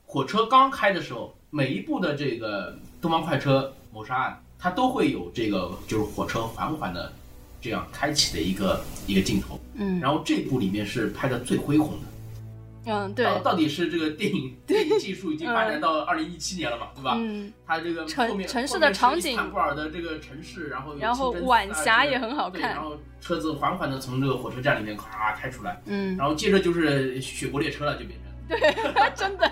[0.06, 7.12] 火车刚开的时候，每一部的这个东方快车谋杀案，它都会有这个就是火车缓缓的
[7.62, 9.60] 这样开启的一个一个镜头。
[9.76, 12.08] 嗯，然后这部里面是拍的最恢宏的。
[12.86, 17.16] 嗯，对，到底是这个电影电影技术已经发展到二零一七年了嘛，对吧？
[17.18, 28.74] 嗯，它这个城城市的场景，坦布尔的这个城市，然后然后晚霞也很好看，然后车子缓缓的从这个火车站里面咔开出来，嗯，然后接着就是雪国列车了，就变成对，
[29.16, 29.52] 真的，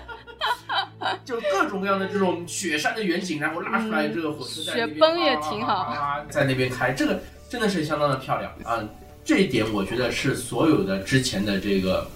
[1.24, 8.80] 就各种各样的这种雪山的远景，然后拉出来这个火车站雪崩也挺好，在那边开，这个真的是相当的漂亮啊！
[9.24, 12.08] 这一点我觉得是所有的之前的这个。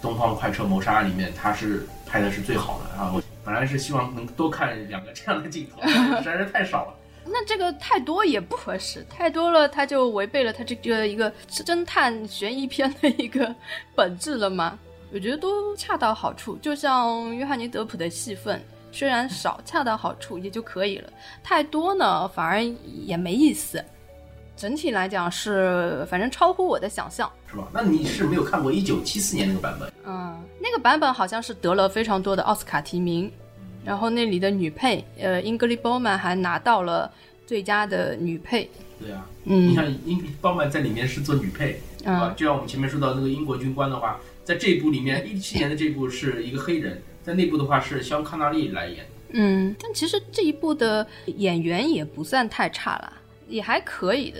[0.00, 3.12] 东方快车谋杀案里面，他是拍的是最好的啊！
[3.14, 5.80] 我本来是希望能多看两个这样的镜头，
[6.18, 6.94] 实在是太少了。
[7.24, 13.54] 那这个太多也不合适，太多了他就违背了他这个一个侦探悬疑片的一个
[13.94, 14.78] 本质了吗？
[15.12, 21.12] 我觉得都恰到好处，就像约翰尼·德普的戏份，虽然少，恰到好处也就可以了。
[21.42, 22.62] 太多呢，反而
[23.04, 23.84] 也没意思。
[24.60, 27.66] 整体来讲是，反正超乎我的想象，是吧？
[27.72, 29.90] 那你是没有看过一九七四年那个版本？
[30.04, 33.32] 嗯，那个版本好像是得了非常多的奥斯卡提名，
[33.82, 37.10] 然后那里的女配，呃，英格丽·褒曼还拿到了
[37.46, 38.70] 最佳的女配。
[39.00, 49.06] 对啊，嗯，你看英格丽·褒曼在里面是做女配，啊，就像我们前面说到那个英国军官的话，在这一部里面，一七年的这部是一个黑人，在那部的话是肖康纳利来演。
[49.30, 53.14] 嗯，但其实这一部的演员也不算太差了。
[53.50, 54.38] 也还可以的，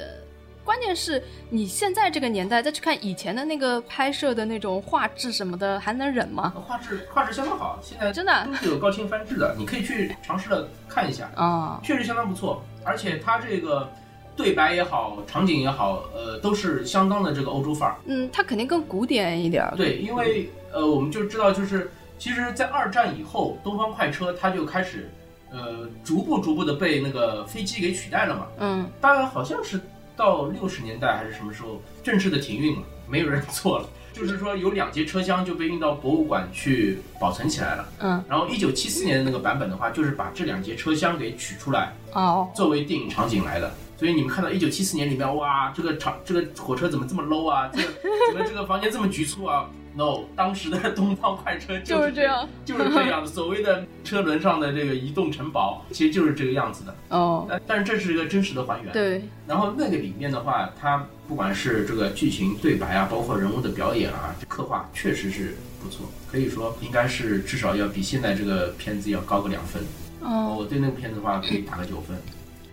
[0.65, 6.55] 关键是你现在这个年代再去看以前的那个拍摄的那种画质什么的，还能忍吗？
[6.67, 12.63] 画质画质相当好，现在真的都是有高清翻制的，你可以去尝试的看一下啊，确实相当不错。
[12.85, 13.91] 而且它这个
[14.37, 17.97] 对白也好，场景也好，呃，都是相当的这个欧洲范儿。
[18.07, 19.69] 嗯，它肯定更古典一点。
[19.77, 25.11] 对，因为呃，我们就知道，就是其实，在二战以后，东方快车它就开始。
[25.51, 28.47] 呃，逐步逐步的被那个飞机给取代了嘛。
[28.59, 29.81] 嗯，当然好像是
[30.17, 33.89] 到六十年代还是什么时候正式的停运了，没有人 坐了。
[34.13, 37.89] 就是说有两节车厢就被运到博物馆去保存起来了。
[38.01, 43.73] 嗯，然后一九七四年的那个版本的话，就是把这两节车厢给取出来，哦，作为电影场景来的。
[44.01, 47.71] 所以你们看到一九七四年里面，哇，这个场这个火车怎么这么 low 啊？
[47.71, 47.89] 这个
[48.33, 53.27] 怎么 这个房间这么局促啊？no，当时的东方快车就是这样， 就是这样的。
[53.27, 56.97] 所谓的车轮上的这个移动城堡，其实就是这个样子的。
[57.11, 58.91] 哦，但但是这是一个真实的还原。
[58.91, 59.23] 对。
[59.47, 69.83] 然后那个里面的话，它不管是这个剧情对白啊，包括人物的表演啊，刻画确实是不错，可以说应该是至少要比现在这个片子要高个两分。
[70.23, 72.17] 哦，我对那个片子的话可以打个九分。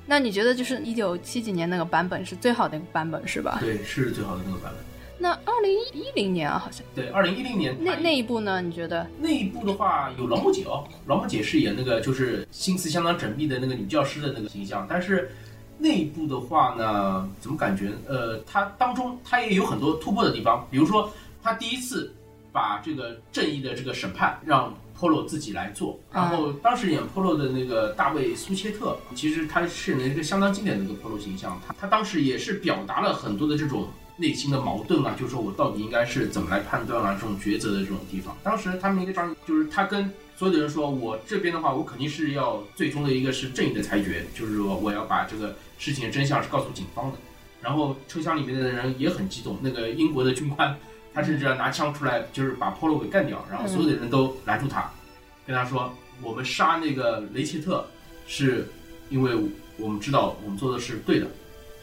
[0.09, 3.57] 那你觉得就是一九七几年那个版本是最好的一个版本是吧？
[3.59, 4.83] 对，是最好的那个版本。
[5.19, 8.61] 那二零一零年啊，好像对，二零一零年那那一部呢？
[8.61, 9.05] 你觉得？
[9.19, 15.29] 那一部的话有劳模姐哦，劳模姐饰演那个就是心思相当缜密的那个女教师的那个形象，但是
[15.77, 21.11] 那一部的话呢，怎么感觉呃，它当中它也有很多突破的地方，比如说
[21.43, 22.13] 他第一次
[22.51, 33.87] 把这个正义的这个审判让 Polo 自己来做，然后当时演 Polo 的那个大卫苏切特，其实他是演了一个相当经典的一个 Polo 形象，他他当时也是表达了很多的这种。
[34.19, 38.35] 内心的矛盾啊，就是说我到底应该是怎么来判断啊，这种抉择的这种地方。
[38.41, 47.17] 当时他们一个场景就是他跟所有的人说，我这边的话，我肯定是要最终的一个是正义的裁决，就是说我要把这个事情的真相是告诉警方的。
[47.61, 50.75] 然后车厢里面的人也很激动，那个英国的军官
[51.17, 53.43] 他甚至要拿枪出来，就是把 Polo 给干掉。
[53.49, 54.87] 然后所有的人都拦住他，
[55.47, 55.91] 跟他说，
[56.21, 57.87] 我们杀那个雷切特
[58.27, 58.69] 是
[59.09, 59.35] 因为
[59.79, 61.27] 我们知道我们做的是对的。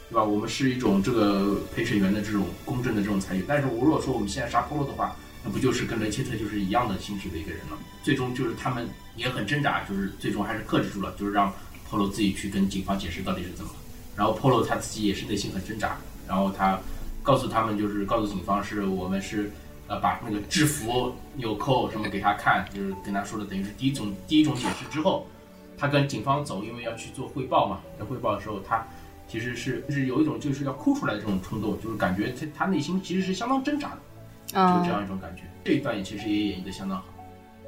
[0.07, 0.23] 对吧？
[0.23, 7.77] 我们是一种这个陪审员的这种公正的这种裁决，但是我如果说我们现在杀 Polo 的话，那不就是跟雷切特就是一样的性质的一个人了？
[8.03, 11.51] 最终就是他们也很挣扎，就是最终还是克制住了，就是让
[11.89, 13.71] Polo 自己去跟警方解释到底是怎么。
[14.15, 16.79] 然后 Polo 他自己也是内心很挣扎，然后他
[17.25, 19.51] 告诉他们，就是告诉警方是我们是
[19.87, 25.27] 呃把那个制服纽扣什么给他看，就是跟他说的等于是第一种第一种解释之后，
[25.77, 28.85] 他跟警方走，因为要去做汇报嘛，在汇报的时候他。
[29.27, 33.97] 其实是是有一种就是要哭出来的这种冲动，就是感觉他他内心其实是相当挣扎的，
[34.49, 35.41] 就这样一种感觉。
[35.63, 37.05] 这一段也其实也演绎的相当好。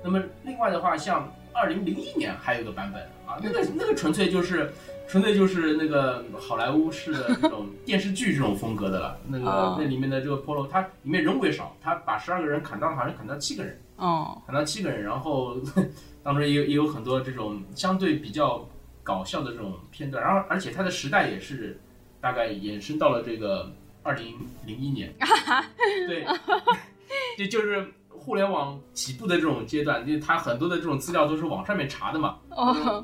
[0.04, 4.72] 那么另外的话，像二零零一年还有一个版本啊，那个那个纯粹就是
[5.08, 9.20] 纯粹就是那个好莱坞式的这种 电视剧这种风格的了。
[9.28, 15.58] 那个那里面的这个 Polo，它里面人物也少，他把十二个人砍到好像砍到七个人，哦，砍到七个人，然后
[16.24, 18.68] 当中也有也有很多这种相对比较。
[19.08, 21.80] 搞笑的这种片段，然后而且它的时代也是
[22.20, 23.72] 大概延伸到了这个
[24.04, 24.36] 二零
[24.66, 25.16] 零一年，
[26.10, 26.28] 对，
[27.38, 27.88] 就就是
[28.28, 32.36] 互联网起步的这种阶段，因为他很多的这种资料都是网上面查的嘛，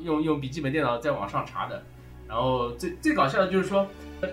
[0.02, 1.82] 用用笔记本电脑在网上查的，
[2.28, 3.88] 然后最最搞笑的就是说，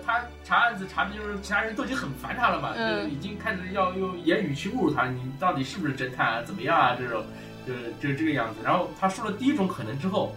[0.05, 7.23] 他查案子查的就是其他人都已经很烦他了嘛，就已经开始要用言语去侮辱他，你到底是不是侦探啊，怎么样啊，这种
[7.65, 10.35] 就是就是这个样子，然后他说了第一种可能之后。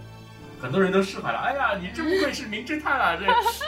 [0.61, 3.17] 很多人都释怀了，哎呀，你真不愧是名侦探啊！
[3.17, 3.27] 这，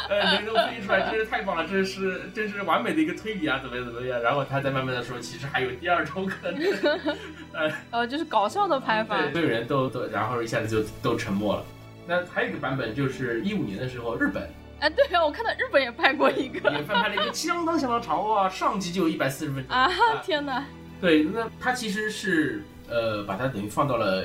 [0.09, 4.21] 呃，能够推出来真是太棒了，这是真是完美的一个推理啊，怎么样怎么样？
[4.23, 6.63] 然后他再慢慢的说，其实还有第二种可能，
[7.53, 9.17] 呃，呃，就是搞笑的拍法。
[9.21, 11.65] 对，所有人都都，然后一下子就都沉默了。
[12.07, 14.49] 那还有一个版本就是一五年的时候，日本，
[14.81, 19.91] 哎，对啊，我看到日本也拍过一个，也翻拍了一个相当相当长哇，上集就有一百四十分钟啊！
[20.25, 20.65] 天哪，
[21.01, 24.25] 对，那他其实是呃，把它等于放到了。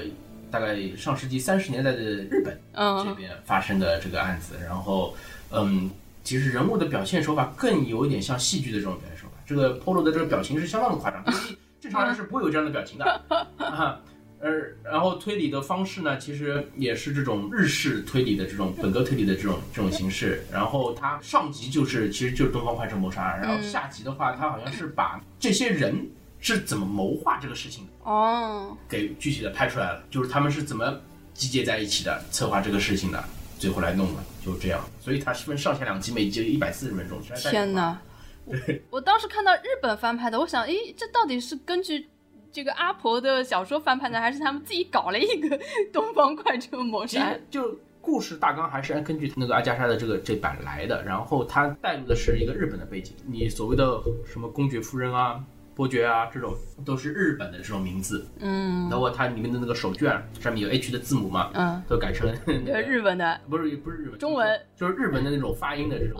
[0.51, 2.59] 大概上世纪三十年代的日本
[3.05, 5.15] 这边发生的这个案子，然后，
[5.49, 5.89] 嗯，
[6.23, 9.41] 其实人物的表现手法更有一点像戏剧的这种表现手法。
[9.45, 11.23] 这个 Polo 的这个表情是相当的夸张，
[11.79, 13.21] 正常人是不会有这样的表情的。
[13.57, 13.99] 啊，
[14.41, 20.43] 而然后推理的方式呢，其实也是这种日式推理的这种本格推理的这种这种形式。
[20.51, 26.07] 然后它上集就是其实就是东方快车谋杀案，然后下集的话，它好像是把这些人。
[26.41, 27.91] 是怎么谋划这个事情的？
[28.03, 30.99] 哦，给具体的拍出来了，就是他们是怎么
[31.35, 33.23] 集结在一起的，策划这个事情的，
[33.59, 34.83] 最后来弄的，就这样。
[34.99, 37.21] 所以它是分上下两集，每集一百四十分钟。
[37.21, 37.97] 天哪！
[38.49, 42.09] 对，我当时看到日本翻拍的，我想，诶，这到底是根据
[42.51, 45.55] 这个阿婆的小说翻拍的，还是他们自己搞了一个
[45.93, 47.35] 《东方快车谋杀案》？
[47.51, 55.39] 就故事大纲还是按根据那个阿加莎的这个这版来的，然后它带入的是一个日本的背景，你所谓的什么公爵夫人啊。
[55.73, 56.55] 伯爵啊，这种
[56.85, 66.19] 都是日本的这种名字，嗯，包括它里面的那个手绢上面有 H 的字母嘛，嗯，都改成了日本的，不是不是日本中文，就是日本的那种发音的这种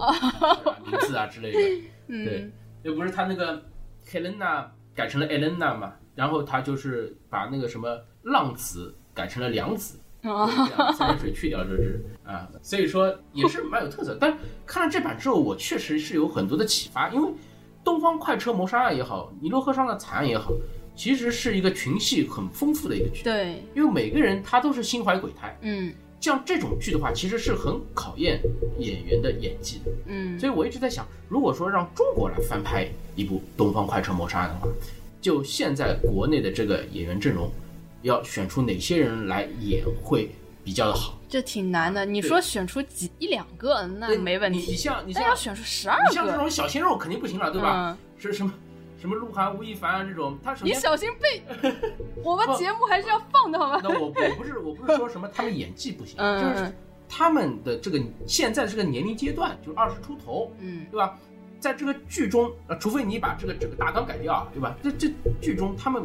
[0.86, 2.50] 名字啊之类的， 对，
[2.84, 3.62] 又不是他那个
[4.10, 10.00] Helena 改成了 Elena 嘛，然后他就是把那个什么浪子改成了良子，
[10.98, 12.04] 三点水去掉这是。
[12.24, 14.18] 啊，所以说也是蛮有特色。
[14.20, 17.32] 但看了这版之后，我确实是有很多的启发，因为。
[17.84, 20.52] 东方快车谋杀案也好，尼罗河上的惨案也好，
[20.96, 23.24] 其实是一个群戏很丰富的一个剧。
[23.24, 25.58] 对，因为每个人他都是心怀鬼胎。
[25.62, 28.40] 嗯，像这种剧的话，其实是很考验
[28.78, 29.92] 演员的演技的。
[30.06, 34.68] 嗯，所以我一直在想，如果说让中国来翻拍一部《东方快车谋杀案》的话，
[35.20, 37.50] 就现在国内的这个演员阵容，
[38.04, 40.30] 要选出哪些人来演会
[40.64, 41.18] 比较的好？
[41.30, 44.60] 这挺难的，你说选出几一两个那没问题。
[44.60, 47.98] 你像你像要选出十二个，你像这种小鲜肉肯定不行了，对吧？
[48.18, 48.54] 是什么
[49.00, 51.42] 什么鹿晗、吴亦凡啊这种，他首先你小心被
[52.24, 53.80] 我们节目还是要放的好吗？
[53.84, 56.72] 那我我不是我不是说什么他们演技不行，嗯就是
[57.10, 61.18] 他们的这个现在这个年龄阶段，就是二十出头，嗯对吧？
[61.60, 64.76] 在这个剧中，呃，除非你把这个整个大纲改掉啊，对吧？
[64.84, 65.10] 这这
[65.40, 66.04] 剧中他们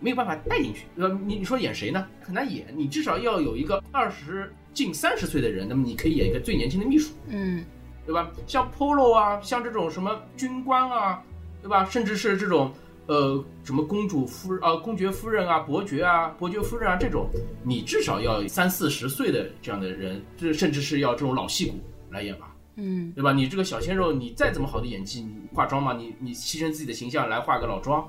[0.00, 1.08] 没有办法带进去，呃？
[1.26, 2.06] 你你说演谁呢？
[2.20, 7.64] 很难演，你至少要有一个二十近三十岁的人，那么你可以演一个最年轻的秘书，嗯
[8.04, 8.30] 对吧？
[8.46, 11.22] 像 Polo 啊，像这种什么军官啊，
[11.60, 11.84] 对吧？
[11.86, 12.72] 甚至是这种
[13.06, 17.28] 呃什么公主夫人啊、公爵夫人啊、伯爵啊、伯爵夫人啊这种，
[17.64, 21.80] 你至少要三四十岁的这样的人，这甚至是要这种老戏骨
[22.10, 23.32] 来演吧，嗯对吧？
[23.32, 28.06] 你这个小鲜肉，你再怎么好的演技，你化妆嘛，你你牺牲自己的形象来化个老妆，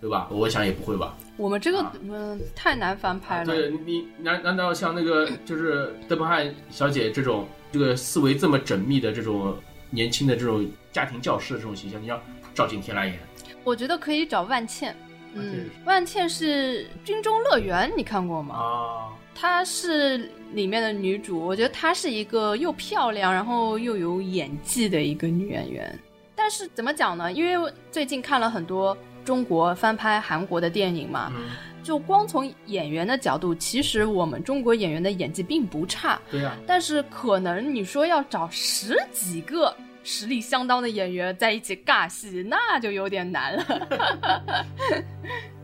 [0.00, 0.28] 对吧？
[0.30, 1.16] 我想也不会吧。
[1.36, 3.44] 我们这个啊嗯太难翻拍了。
[3.44, 9.56] 对你难难道像那个就是德本汉小姐这种这个思维这么缜密的这种
[9.90, 12.20] 年轻的这种家庭教师的这种形象，你要
[12.54, 13.18] 赵景天来演？
[13.62, 14.94] 我觉得可以找万茜。
[15.32, 18.56] 嗯，万茜是《军中乐园》，你看过吗？
[18.56, 25.98] 啊，她是里面的女主，我觉得她是一个又漂亮，然后又有演技的一个女演员。
[26.34, 27.30] 但是怎么讲呢？
[27.32, 31.50] 因为最近看了很多中国翻拍韩国的电影嘛，嗯，
[31.82, 43.64] 就光从演员的角度，其实我们中国演员的演技并不差，对呀、但是可能你说要找十几个实力相当的演员在一起尬戏，那就有点难了。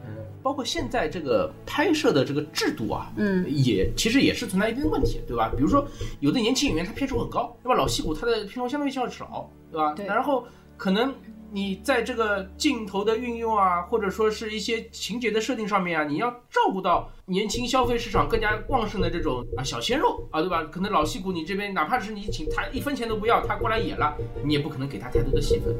[0.04, 0.10] 嗯，
[0.42, 5.50] 包括现在这个拍摄的这个制度啊，嗯也其实也是存在一定的问题，对吧？
[5.56, 5.86] 比如说
[6.20, 7.74] 有的年轻演员他片酬很高，对吧？
[7.74, 9.94] 老戏骨他的片酬相对较少，对吧？
[9.94, 10.46] 对然后
[10.76, 11.12] 可能
[11.50, 20.64] 你在这个镜头的运用啊，或者说是一些情节的设定上面啊，你要照顾到年轻消费市场更加旺盛的这种啊小鲜肉啊，对吧？
[20.64, 25.74] 可能老戏骨你这边哪怕是你请他一分钱都不要，他过来演了，你也不可能给他太多的戏份。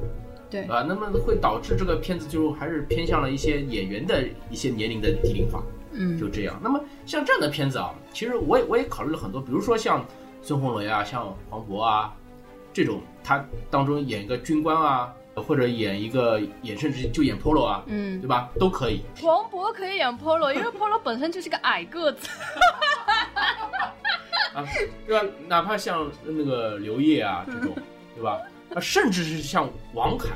[0.49, 5.61] 对啊，那么会导致这个片子就还是偏向了一些演员的一些年龄的低龄化，
[5.93, 6.59] 嗯就这样。
[6.63, 10.07] 那么像这样的片子啊，其实我也我也考虑了很多，比如说像
[10.43, 12.15] 孙红雷啊，像黄渤啊，
[12.73, 15.13] 这种他当中演一个军官啊，
[15.43, 18.49] 或者演一个演甚至就演 Polo 啊，嗯对，吧？
[18.59, 19.03] 都可以。
[19.21, 22.29] 黄渤可以演 Polo，因为 Polo 本身就是个矮个子。
[24.55, 24.65] 啊，
[25.07, 25.27] 对吧？
[25.47, 27.77] 哪怕像那个刘烨啊这种，
[28.15, 28.41] 对吧？
[28.75, 30.31] 啊，甚至是像王凯，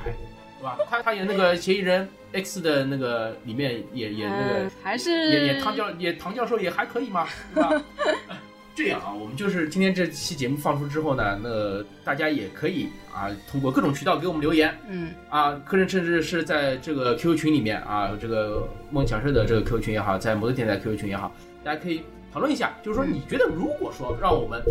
[0.58, 0.76] 对吧？
[0.88, 7.82] 他他演那个嫌疑人 X 的那个里面演演那个嗯，还是演演唐教演唐教授也还可以嘛，对吧？
[8.74, 22.02] 这样啊，我们就是今天这期节目放出之后呢，那大家也可以啊，通过各种渠道给我们留言嗯啊，客人甚至是在这个 QQ 群里面啊，这个梦想社的这个 QQ 群也好，在摩托电台 QQ 群也好，大家可以
[22.32, 24.62] 讨论一下，就是说你觉得如果说让我们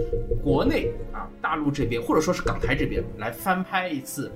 [0.44, 4.32] 国内啊大陆这边或者说是港台这边来翻拍一次。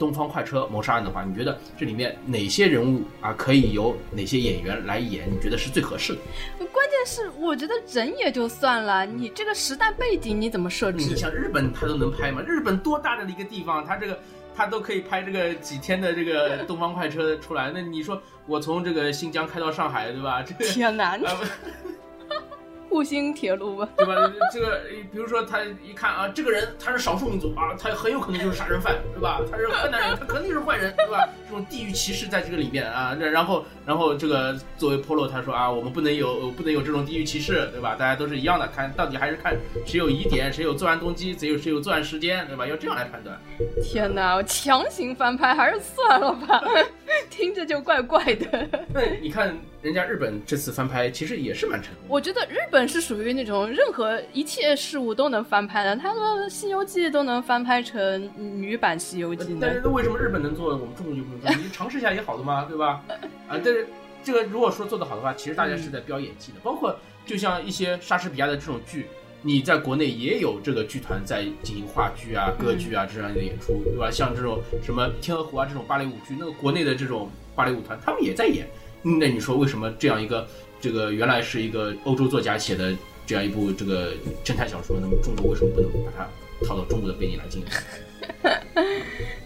[0.00, 5.28] 东方快车谋杀案的话，你觉得这里面哪些人物啊可以由哪些演员来演？
[5.30, 6.66] 你觉得是最合适的？
[6.72, 11.16] 关键是我觉得人也就算了，你这个时代背景你怎么设你置？
[11.16, 12.40] 像日本，他都能拍吗？
[12.40, 14.18] 日本多大的一个地方，他这个
[14.56, 17.70] 他都可以拍这个几天的这个东方快车出来。
[17.70, 20.42] 那你说我从这个新疆开到上海，对吧？
[20.42, 21.20] 这个天哪，啊
[22.90, 23.88] 沪兴铁路吧？
[23.96, 24.14] 对吧？
[24.52, 24.80] 这个
[25.12, 29.40] 比如说他一看啊，这个人他是少数民族啊，他很有可能就是杀人犯，对吧？
[29.50, 31.26] 他是河南人，他肯定是坏人，对吧？
[31.48, 37.94] 这种地域歧视在这个里面啊，那然后然后这个作为 Polo 他说啊，我们不能有不能有这种地域歧视，对吧？
[37.94, 42.66] 大家都是一样的，看到底还是看谁有疑点，谁有作案动机，谁有谁有作案时间，对吧？
[42.66, 43.38] 要这样来判断。
[43.82, 46.60] 天哪，我强行翻拍还是算了吧，
[47.30, 48.68] 听着就怪怪的。
[48.92, 52.08] 那你看人家日本这次翻拍其实也是蛮成功的。
[52.08, 59.80] 我觉得日本是属于那种任何一切事物都能翻拍的，他的《西游记》都能翻拍成女版《西游记》但呢。
[59.82, 61.50] 是为什么日本能做，我们中国就不能做？
[61.62, 63.02] 你尝试一下也好的嘛，对吧？
[63.48, 63.86] 啊，但是
[64.22, 66.96] 这个如果说做得好的话，其实大家是在飙演技的，包括
[67.26, 69.06] 就像一些莎士比亚的这种剧，
[69.42, 74.10] 你在国内也有这个剧团在进行话剧啊、歌剧啊这样的演出，对吧？
[74.10, 78.66] 像这种什么《天鹅湖》啊这种芭蕾舞剧，那个国内的这种芭蕾舞团他们也在演。
[79.02, 80.46] 嗯那你说为什么这样一个
[80.80, 82.96] 这个原来是一个欧洲作家写的
[83.26, 84.12] 这样一部这个
[84.44, 86.26] 侦探小说，那么中国为什么不能把它
[86.66, 87.70] 套到中国的背景来进行？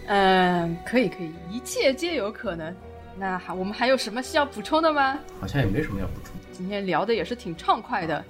[0.06, 2.74] 嗯，可以可以，一切皆有可能。
[3.16, 5.18] 那还我们还有什么需要补充的吗？
[5.40, 6.32] 好像也没什么要补充。
[6.52, 8.24] 今天聊的也是挺畅快的。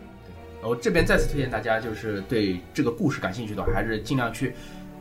[0.62, 4.54] 我这边再次推荐大家，就是对这个故事感兴趣的话，还是尽量去，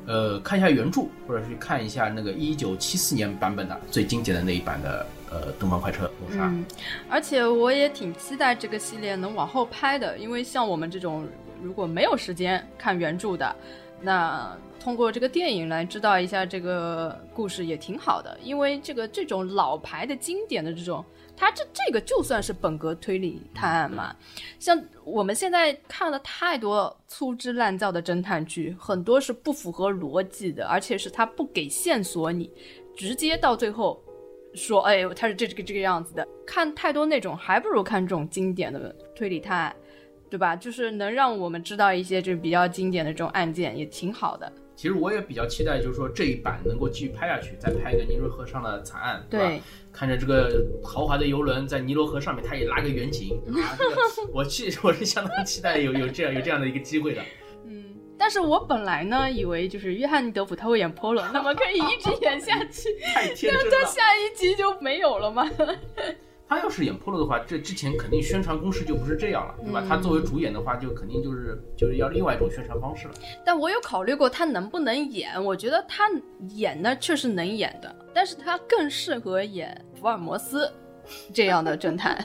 [0.06, 6.46] 呃，看一下原著，或者去看一下那个一九七四年版本的最经典的那一版的呃《东方快车谋杀》。
[6.50, 6.64] 嗯，
[7.10, 11.28] 而且我也挺期待这个系列能往后拍的，因为像我们这种
[11.62, 13.56] 如果没有时间看原著的，
[14.02, 21.04] 那通过这个电影来知道一下这个故事也挺好的，因为这个这种老牌的经典的这种，
[21.38, 24.14] 它这这个就算是本格推理探案嘛。
[24.60, 32.52] 像我们现在看了太多粗制滥造的侦探剧，很多是不符合逻辑的，而且是他不给线索你，
[32.98, 34.02] 直接到最后
[34.56, 36.28] 说，哎，他是这这个这个样子的。
[36.46, 39.76] 看太多那种，还不如看这种经典的推理探案。
[40.30, 40.56] 对吧？
[40.56, 44.52] 就是能让我们知道一些就比较经典的这种案件，也挺好的。
[44.76, 49.64] 其实我也比较期待，就是说这一版能够继续拍下去，再拍一个尼罗河上的惨案，对吧？
[49.92, 53.96] 看着这个豪华的游轮在尼罗河上面，它也拉个远景啊，这个
[54.34, 57.22] 我去我是相当期待有有这样有这样的一个机会的。
[58.14, 63.72] 嗯，但是我本来呢以为就是约翰尼德普他会演 Polo， 那么可以一直演下去，太天真了。
[63.72, 65.50] 他下一集就没有了吗？
[66.48, 69.84] 他要是演 Polo 的话，这之前肯定宣传攻势就不是这样了，对吧？
[69.88, 73.14] 他作为主演的话，就肯定就是就是要另外一种宣传方式了。
[73.44, 76.04] 但我有考虑过他能不能演，我觉得他
[76.50, 80.72] 演呢确实能演的，但是他更适合演福尔摩斯
[81.34, 82.24] 这样的侦探。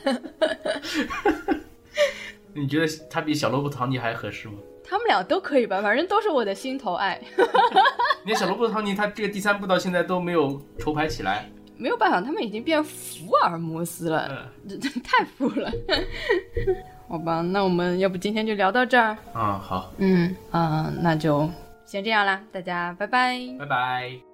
[2.53, 4.59] 你觉得他比小罗伯特·唐尼还合适吗？
[4.89, 7.21] 他们俩都可以吧，反正都是我的心头爱。
[8.25, 11.49] 你看小罗伯特·唐尼，他这个第三部到现在都没有筹拍起来。
[11.77, 15.71] 没有办法，他们已经变福尔摩斯了，这这 太富了。
[17.09, 19.17] 好吧，那我们要不今天就聊到这儿？
[19.33, 19.93] 啊，好。
[19.99, 21.49] 嗯嗯，那就
[21.85, 24.28] 先这样啦，大家拜拜，拜拜。